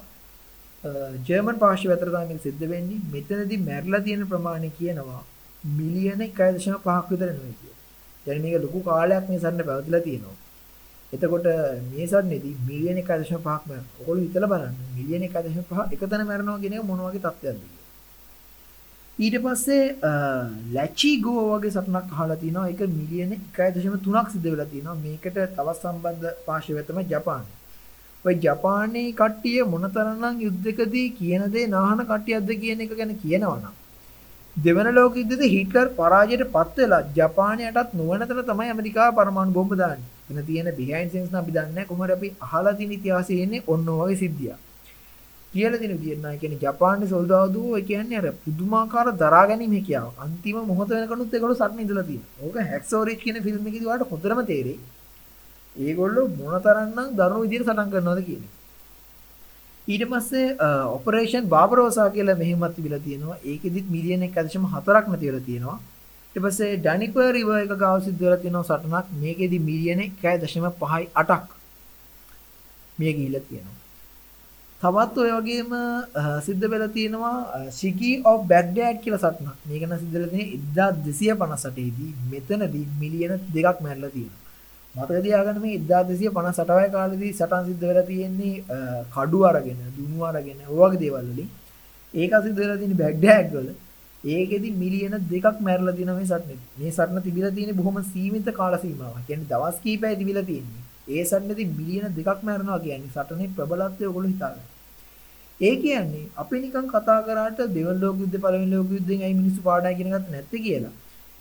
[1.27, 3.03] ජර්මන් පාර්ශ්වය අතර තමයි මේක සිද්ධ වෙන්නේ.
[3.13, 5.21] මෙතනදී මැරලා තියෙන ප්‍රමාණය කියනවා
[5.64, 7.78] මිලියන 1.5ක් විතර නෙවෙයි කියලා.
[8.26, 10.36] يعني මේක ලොකු කාලයක් මේ සටන පැවතිලා තියෙනවා.
[11.12, 11.46] එතකොට
[11.92, 13.80] මේ සටනේදී මිලියන 1.5ක් මරනවා.
[14.00, 14.76] ඔයගොල්ලෝ හිතලා බලන්න.
[14.96, 17.82] මිලියන 1.5 එකතැන මරනවා කියන එක මොන වගේ තත්ත්වයක්ද
[19.18, 19.82] ඊට පස්සේ
[20.76, 26.26] ලැචි ගෝ වගේ සටනක් අහලා තිනවා ඒක මිලියන 1.3ක් සිද්ධ වෙලා තිනවා මේකට තවත් සම්බන්ධ
[26.46, 27.46] පාර්ශවය තමයි ජපානය.
[28.24, 33.74] ඔය ජපානයේ කට්ටිය මොනතරම්නම් යුද්ධකදී කියන දේ නාහන කට්ටියක්ද කියන එක ගැන කියනවනම්
[34.63, 40.09] දෙවන ලෝක යුද්ධයේදී හිට්ලර් පරාජයට පත් වෙලා ජපානයටත් නුවණ තැන තමයි ඇමරිකාව පරමාණු බෝම්බ දාන්නේ.
[40.29, 43.87] එතන තියෙන බිහයින්ඩ් සීන්ස් නම් අපි දන්නේ නැහැ කොහොමද අපි අහලා තියෙන ඉතිහාසයේ ඉන්නේ ඔන්න
[43.89, 44.59] ඔය වගේ සිද්ධියක්.
[45.53, 50.11] කියලා දෙන විදියට නෑ කියන්නේ ජපානයේ සොල්දාදුවෝ ඒ කියන්නේ අර පුදුමාකාර දරා ගැනීම හැකියාව.
[50.25, 52.45] අන්තිම මොහොත වෙනකනුත් ඒගොල්ලෝ සටන ඉඳලා තියෙනවා.
[52.45, 54.79] ඕක හැක්සෝරිච් කියන ෆිල්ම් එකේදී ඔයාලට හොඳටම තේරෙයි.
[55.75, 58.55] ඒගොල්ලෝ මොනතරම්නම් දරුණු විදියට සටන් කරනවද කියන්නේ.
[59.93, 60.47] ඊට පස්සේ
[60.95, 63.37] ඔපරේෂන් බාබරෝසා කියලා මෙහෙමත් තිබිලා තියෙනවා.
[63.51, 65.77] ඒකෙදිත් මිලියන 1.4ක් නැති වෙලා තියෙනවා.
[66.33, 69.05] ඊට පස්සේ ඩැනිකර් රිවර් එක ගාව සිද්ධ වෙලා තියෙනවා සටනක්.
[69.23, 71.47] මේකෙදි මිලියන 1.5යි 8ක්
[72.99, 73.77] මිය ගිහිල්ලා තියෙනවා.
[74.81, 75.71] තවත් ඔය වගේම
[76.47, 77.37] සිද්ධ වෙලා තියෙනවා
[77.77, 79.57] Shiki of Baghdad කියලා සටනක්.
[79.69, 84.45] මේක නම් සිද්ධ වෙලා තියෙන්නේ 1258 දී මෙතනදී මිලියන දෙකක් මැරලා තියෙනවා.
[84.95, 88.55] මතක තියාගන්න මේ 1258 කාලේදී සටන් සිද්ධ වෙලා තියෙන්නේ
[89.15, 91.49] කඩු අරගෙන, දුනු අරගෙන, ඔය වගේ දේවල් වලින්.
[92.13, 93.69] ඒක සිද්ධ වෙලා තියෙන්නේ බැග්ඩෑග් වල.
[94.23, 96.59] ඒකෙදි මිලියන දෙකක් මැරලා තියෙනවා මේ සටනේ.
[96.79, 99.21] මේ සටන තිබිලා තියෙන්නේ බොහොම සීමිත කාල සීමාවක්.
[99.27, 100.83] කියන්නේ දවස් කීපයයි තිබිලා තියෙන්නේ.
[101.13, 104.65] ඒ සටනේදී මිලියන දෙකක් මැරෙනවා කියන්නේ සටනේ ප්‍රබලත්වය ඔයගොල්ලෝ හිතාගන්න.
[105.67, 109.93] ඒ කියන්නේ අපි නිකන් කතා කරාට දෙවන ලෝක යුද්ධ පළවෙනි ලෝක යුද්ධෙන් ඇයි මිනිස්සු පාඩම්
[109.93, 110.93] ඉගෙන ගත්තේ නැත්තේ කියලා.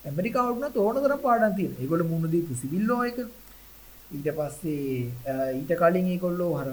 [0.09, 1.82] ඇමරිකාවට උනත් ඕන තරම් පාඩම් තියෙනවා.
[1.82, 3.18] ඒගොල්ලෝ මුණ දීපු සිවිල් ලෝ එක
[4.16, 5.12] ඊට පස්සේ
[5.59, 6.68] ඊට කලින් ඒගොල්ලෝ අර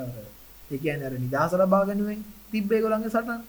[0.71, 3.41] ඒ කියන්නේ අර නිදහස ලබා ගැනීමෙන් තිබ්බ ඒගොල්ලන්ගේ සටන්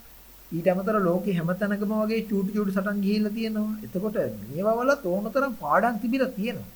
[0.57, 3.73] ඊට අමතර ලෝකේ හැමතැනකම වගේ චූටි චූටි සටන් ගිහිල්ලා තියෙනවා.
[3.87, 4.17] එතකොට
[4.51, 6.71] මේවා වල තෝනතරම් පාඩම් තිබිලා තියෙනවා.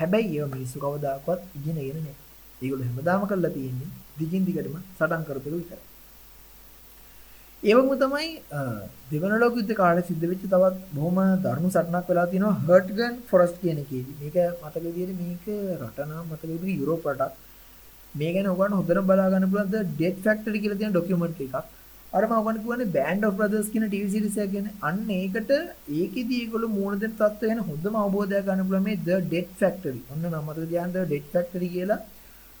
[0.00, 2.16] හැබැයි ඒව මිනිස්සු කවදාකවත් ඉගෙනගෙන නැහැ.
[2.62, 5.87] ඒගොල්ලෝ හැමදාම කරලා තියෙන්නේ දිගින් දිගටම සටන් කරපෙල විතරයි.
[7.66, 8.26] ඒ වගේම තමයි
[9.12, 13.78] දෙවන ලෝක යුද්ධ කාලේ සිද්ධ වෙච්ච තවත් බොහොම දරුණු සටනක් වෙලා තියෙනවා හර්ට්ගන් ෆොරස්ට් කියන
[13.82, 14.14] එකේදී.
[14.20, 15.46] මේක මතක විදිහට මේක
[15.80, 17.32] රට නම් මතක විදිහට යුරෝප රටක්.
[18.14, 21.56] මේ ගැන ඔයගොල්ලෝ හොඳට බලා ගන්න පුළුවන් ද ඩෙත් ෆැක්ටරි කියලා තියෙන ඩොකියුමන්ට් එකක්.
[22.12, 24.70] අර මම ඔයගොල්ලෝ කියන්නේ බෑන්ඩ් ඔෆ් බ්‍රදර්ස් කියන ටීවී සීරීස් එක ගැන.
[24.88, 25.52] අන්න ඒකට
[25.98, 30.00] ඒකෙදි ඒගොල්ලෝ මූණ දෙන තත්ත්වය ගැන හොඳම අවබෝධයක් ගන්න පුළුවන් මේ The Dead Factory.
[30.12, 32.00] ඔන්න නම මතක තියාගන්න The Dead Factory කියලා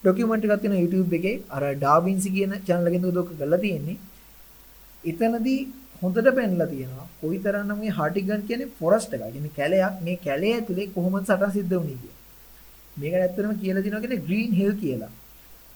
[0.04, 1.38] ඩොකියුමන්ට් එකක් තියෙනවා YouTube එකේ.
[1.56, 3.98] අර ඩාවින්සි කියන channel එකෙන් උදව් කරලා තියෙන්නේ.
[5.04, 5.60] එතනදී
[6.02, 7.06] හොඳට පෙන්ලා තියෙනවා.
[7.20, 9.24] කොයිතරම්නම් මේ හාටිගන් කියන්නේ ෆොරස්ට් එකක්.
[9.32, 10.02] කියන්නේ කැලයක්.
[10.06, 12.18] මේ කැලේ ඇතුලේ කොහොමද සටන් සිද්ධ වුනේ කියලා.
[12.96, 15.12] මේක ඇත්තටම කියලා දිනවා කියන්නේ Green Hill කියලා.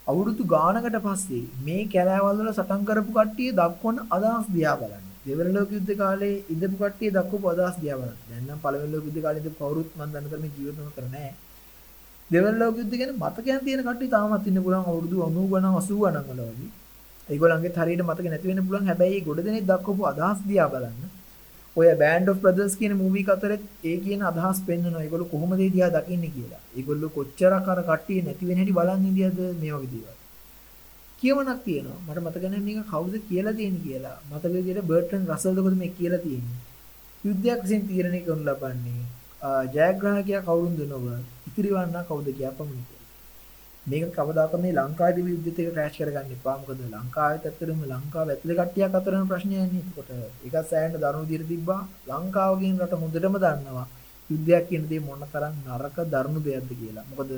[0.07, 5.07] අවුරුදු ගානකට පස්සේ මේ කැලෑවල් වල සටන් කරපු කට්ටිය දක්වන අදහස් දිහා බලන්න.
[5.27, 8.19] දෙවන ලෝක යුද්ධ කාලේ ඉඳපු කට්ටිය දක්වපු අදහස් දිහා බලන්න.
[8.29, 11.35] දැන් නම් පළවෙනි ලෝක යුද්ධ කාලේ ඉඳපු කවුරුත් මම දන්න තරමේ ජීවත් නොකර නැහැ.
[12.31, 16.29] දෙවන ලෝක යුද්ධ ගැන මතකයන් තියෙන කට්ටිය තාමත් ඉන්න පුළුවන් අවුරුදු 90 ගණන් 80 ගණන්
[16.31, 16.71] වල වගේ.
[17.31, 21.03] ඒගොල්ලන්ගේ හරියට මතක නැති වෙන්න පුළුවන් හැබැයි ගොඩ දෙනෙක් දක්වපු අදහස් දිහා බලන්න.
[21.77, 23.61] ඔය බෑන්ඩ් ඔෆ් බ්‍රදර්ස් කියන මූවි එක අතරේ
[23.91, 25.05] ඒ කියන අදහස් පෙන්වනවා.
[25.05, 26.63] ඒගොල්ලෝ කොහොමද ඒ දිහා දකින්නේ කියලා.
[26.79, 30.19] ඒගොල්ලෝ කොච්චරක් අර කට්ටිය නැති වෙන හැටි බලන් ඉඳියද මේ වගේ දේවල්.
[31.23, 32.01] කියවනක් තියෙනවා.
[32.07, 34.17] මට මතක නැහැ මේක කවුද කියලා තියෙන්නේ කියලා.
[34.31, 36.61] මතක විදියට බර්ටන් රසල්ද කොහොමද මේ කියලා තියෙන්නේ.
[37.25, 39.03] යුද්ධයක් විසින් තීරණය කරනු ලබන්නේ
[39.75, 41.05] ජයග්‍රාහකයා කවුරුන්ද නොව
[41.49, 43.02] ඉතිරිවන්නා කවුද කියා පමණයි.
[43.87, 46.57] මේක කවදාකවත් මේ ලංකාවේ විද්‍යුත් එක ක්‍රෑෂ් කරගන්න එපා.
[46.61, 49.83] මොකද ලංකාවේ ඇත්තටම ලංකාව ඇතුලේ කට්ටියක් අතරම ප්‍රශ්නයක් නේ.
[49.91, 50.11] ඒකට
[50.47, 51.81] ඒකත් සෑහෙන දරුණු විදිහට තිබ්බා.
[52.11, 53.87] ලංකාව කියන රට හොඳටම දන්නවා
[54.31, 57.05] යුද්ධයක් කියන දේ මොන තරම් නරක දරුණු දෙයක්ද කියලා.
[57.11, 57.31] මොකද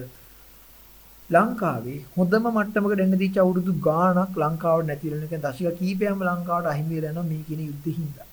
[1.30, 6.95] ලංකාවේ හොඳම මට්ටමකට එන්න දීච්ච අවුරුදු ගාණක් ලංකාවට නැති වෙන එක දශක කීපයක්ම ලංකාවට අහිමි
[6.97, 8.28] වෙලා යනවා මේ කියන යුද්ධෙ හින්දා.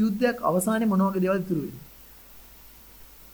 [0.00, 1.89] යුද්ධයක් අවසානයේ මොන වගේ දේවල් ඉතුරු වෙන්නේ?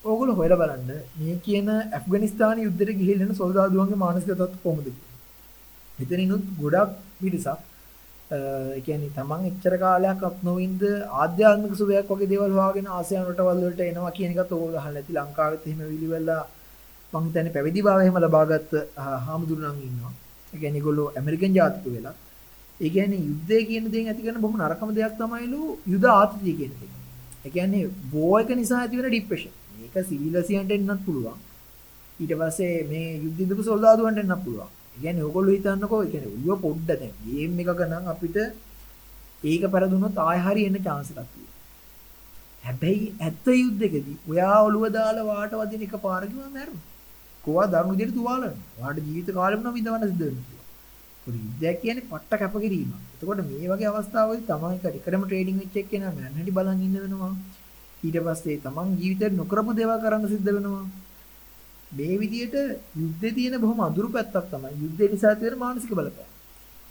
[0.07, 5.15] ඕගොල්ලෝ හොයලා බලන්න මේ කියන ඇෆ්ගනිස්තාන යුද්ධෙට ගිහිල්ලා යන සොල්දාදුවන්ගේ මානසික තත්ත්ව කොහොමද කියලා.
[5.99, 6.91] මෙතනිනුත් ගොඩක්
[7.21, 7.61] පිරිසක්
[8.29, 10.83] ඒ කියන්නේ තමන් එච්චර කාලයක් අත් නොවින්ද
[11.23, 15.67] ආධ්‍යාත්මික සුවයක් වගේ දේවල් හොයාගෙන ආසියානු රටවල් වලට එනවා කියන එකත් ඕගොල්ලෝ අහලා ඇති ලංකාවෙත්
[15.67, 16.43] එහෙම විලිවලා
[17.13, 18.73] මං හිතන්නේ පැවිදි භාවය එහෙම ලබාගත්ත
[19.27, 20.13] හාමුදුරුවෝ ඉන්නවා.
[20.53, 22.15] ඒ කියන්නේ ඒගොල්ලෝ ඇමරිකන් ජාතික වෙලා.
[22.81, 25.61] ඒ කියන්නේ යුද්ධය කියන දේෙන් ඇති කරන බොහොම නරකම දෙයක් තමයිලු
[25.93, 26.93] යුද ආතතිය කියන එක.
[27.45, 29.13] ඒ කියන්නේ වෝ එක නිසා ඇති වෙන
[29.97, 30.05] ડિප්‍රෙෂන්.
[30.05, 31.39] මේක සිවිලසියන්ට එන්නත් පුළුවන්.
[32.21, 34.69] ඊට පස්සේ මේ යුද්ධ ඉදපු සොල්දාදුවන්ට එන්නත් පුළුවන්.
[34.97, 38.37] ඒ කියන්නේ ඕගොල්ලෝ හිතන්නකෝ ඒ කියන්නේ උයව පොඩ්ඩ දැන් ගේම් එකක නම් අපිට
[39.45, 41.55] ඒක පෙරදුනොත් ආය හරි එන්න chance එකක් තියෙනවා.
[42.65, 46.85] හැබැයි ඇත්ත යුද්ධකදී ඔයා ඔළුව දාලා වාට වදින එක පාරකින් මැරුණා.
[47.45, 48.55] කොවා දරුණු විදිහට තුවාලන.
[48.79, 50.65] ඔයාට ජීවිත කාලෙම නම් විඳවන්න සිද්ධ වෙනවා.
[51.25, 52.91] පොඩි යුද්ධයක් කියන්නේ පට්ට කැපකිරීම.
[53.15, 57.35] එතකොට මේ වගේ අවස්ථාවලදී තමයි එකම ට්‍රේඩින් වෙච්ච එක්කෙනා මැන්නටි බලන් ඉන්න වෙනවා.
[58.05, 60.85] ඊට පස්සේ තමන් ජීවිතේ නොකරපු දේවල් කරන්න සිද්ධ වෙනවා.
[61.93, 62.57] මේ විදිහට
[63.01, 66.33] යුද්ධේ තියෙන බොහොම අඳුරු පැත්තක් තමයි යුද්ධේ නිසා තියෙන මානසික බලපෑම.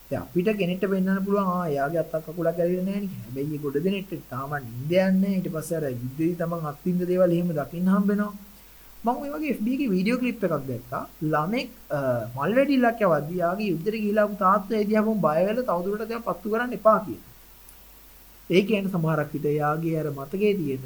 [0.10, 3.22] දැන් අපිට කෙනෙක්ට පෙන්වන්න පුළුවන් ආ එයාගේ අත්තක් කකුලක් ගැලවිලා නැහැ නේ.
[3.26, 7.50] හැබැයි ඒ ගොඩ දෙනෙක්ට තාම නිින්ද යන්නේ ඊට පස්සේ අර යුද්ධේදී තමන් අත්විඳ දේවල් එහෙම
[7.60, 8.34] දකින්න හම්බ වෙනවා.
[9.06, 11.04] මම මේ වගේ FB එකේ වීඩියෝ ක්ලිප් එකක් දැක්කා.
[11.34, 11.70] ළමෙක්
[12.36, 16.36] මල් වැඩිල්ලක් යවද්දී යාගේ යුද්ධෙට ගිහිලා ආපු තාත්තා ඒ දිහා බොම් බය වෙලා තවදුරටත් ඒවා
[16.38, 17.25] පත්තු කරන්න එපා කියලා.
[18.50, 20.84] ඒ කියන්නේ සමහරක් විට යාගේ අර මතකයේ තියෙන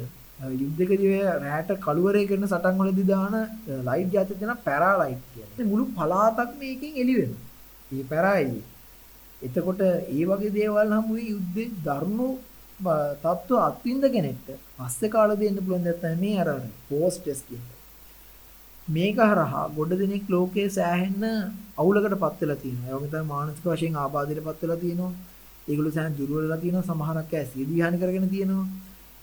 [0.60, 3.34] යුද්ධකදී ඔය රැට කළුවරේ කරන සටන් වලදී දාන
[3.88, 5.70] ලයිට් ජාතිය දෙන පැරා ලයිට් කියන්නේ.
[5.70, 7.42] මුළු පළාතක් මේකෙන් එළි වෙනවා.
[7.90, 8.62] මේ පැරායි.
[9.42, 12.28] එතකොට ඒ වගේ දේවල් හමුවේ යුද්ධේ දරුණු
[13.22, 14.48] තත්ත්ව අත්විඳ කෙනෙක්ට
[14.78, 16.48] පස්සේ කාලෙදී එන්න පුළුවන් දෙයක් තමයි මේ අර
[16.88, 17.78] පෝස්ට් ටෙස්ට් කියන්නේ.
[18.88, 21.24] මේක හරහා ගොඩ දෙනෙක් ලෝකයේ සෑහෙන්න
[21.80, 22.88] අවුලකටපත් වෙලා තියෙනවා.
[22.88, 25.12] ඒ වගේ තමයි මානසික වශයෙන් ආබාධයටපත් වෙලා තියෙනවා.
[25.68, 26.88] ඒගොල්ලෝ සෑහෙන දුර්වල වෙලා තියෙනවා.
[26.90, 28.66] සමහරක් අය සියදිහානි කරගෙන තියෙනවා.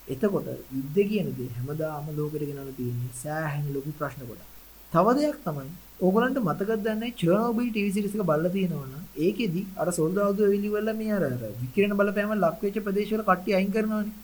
[0.07, 4.47] එතකොට යුද්ධ කියන දේ හැමදාම ලෝකෙට ගෙනල්ලා තියෙන්නේ සෑහෙන ලොකු ප්‍රශ්න කොටක්.
[4.91, 5.69] තව දෙයක් තමයි
[6.05, 11.13] ඕගලන්ට මතකද දන්නේ චර්නෝබිල් ටීවී සීරීස් එක බලලා තියෙනවනම් ඒකෙදි අර සොල්දාදුව එවිලි වල මේ
[11.17, 14.15] අර අර විකිරණ බලපෑම ලක් වෙච්ච ප්‍රදේශවල කට්ටිය අයින් කරනවානේ.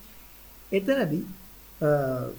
[0.72, 1.24] එතනදී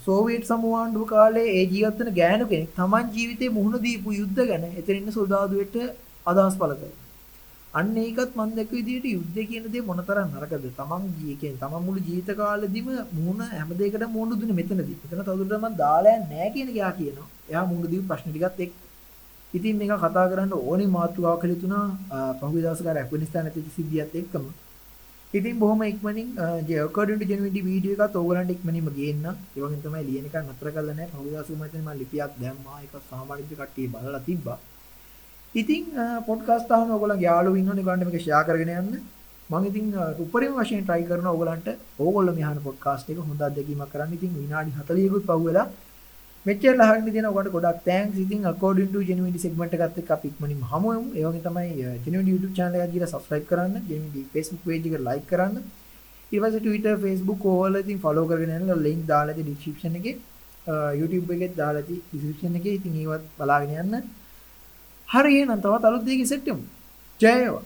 [0.07, 4.97] සෝවියට් සමුවාණ්ඩුව කාලේ ඒ ජීවත් වෙන ගෑනු කෙනෙක් Taman ජීවිතේ මුහුණ දීපු යුද්ධ ගැන එතන
[5.01, 5.77] ඉන්න සොල්දාදුවෙට
[6.27, 7.04] අදහස් පළ කරනවා.
[7.79, 10.65] අන්න ඒකත් මම දැක්ක විදිහට යුද්ධ කියන දේ මොනතරම් නරකද?
[10.81, 14.99] Taman ජී කියන්නේ Taman මුළු ජීවිත කාලෙදිම මුහුණ හැම දෙයකටම මුහුණ දුන්නේ මෙතනදී.
[15.05, 17.29] එතන තවදුරටත් මම දාලා නැහැ කියන එක යා කියනවා.
[17.51, 18.75] එයා මුහුණ දීපු ප්‍රශ්න ටිකත් එක්ක
[19.55, 21.87] ඉතින් මේක කතා කරන්න ඕනේ මාතෘකාවක් කියලා තුනා
[22.39, 24.47] පහුගිය දවසක ඇෆ්ගනිස්තාන ඇති සිද්ධියත් එක්කම
[25.35, 26.29] ඉතින් බොහොම ඉක්මනින්
[26.85, 29.25] according to genuinity වීඩියෝ එකත් ඕගලන්ට ඉක්මනින්ම ගේන්න.
[29.57, 31.11] ඒ වගේම තමයි ලියන එක නතර කරලා නැහැ.
[31.15, 32.79] පහුගිය දවසේ මම හිතන්නේ මම ලිපියක් දැම්මා.
[32.85, 34.59] ඒක සාමාන්‍ය කට්ටිය බලලා තිබ්බා.
[35.61, 35.85] ඉතින්
[36.29, 38.95] පොඩ්කාස්ට් අහන ඕගොල්ලන්ගේ යාළුවෝ ඉන්නවනේ ගන්න මේක ෂෙයා කරගෙන යන්න.
[39.51, 39.87] මම ඉතින්
[40.25, 41.69] උපරිම වශයෙන් try කරනවා ඕගලන්ට
[42.05, 44.15] ඕගොල්ලෝ මේ අහන පොඩ්කාස්ට් එක හොඳ අත්දැකීමක් කරන්න.
[44.17, 45.67] ඉතින් විනාඩි 40කුත් පහු වෙලා
[46.47, 50.65] මෙච්චර ලහගෙන තියෙන ඔකට ගොඩක් තෑන්ක්ස් ඉතින් according to genuinity segment එකත් එක්ක අපි ඉක්මනින්ම
[50.73, 51.09] හමු වෙමු.
[51.19, 51.71] ඒ වගේ තමයි
[52.05, 53.79] genuinity YouTube channel එක ගිහලා subscribe කරන්න.
[53.91, 55.63] Genuinity Facebook page එක like කරන්න.
[56.33, 58.75] ඊට පස්සේ Twitter Facebook ඕවල ඉතින් follow කරගෙන යන්න.
[58.89, 60.17] link දාලා තියෙන description එකේ
[61.01, 62.77] YouTube එකේ දාලා තියෙන description එකේ.
[62.81, 64.05] ඉතින් ඒවත් බලාගෙන යන්න.
[65.09, 66.65] හරි එහෙනම් තවත් අලුත් දෙයකින් සෙට් වෙමු.
[67.21, 67.63] ජය වේවා.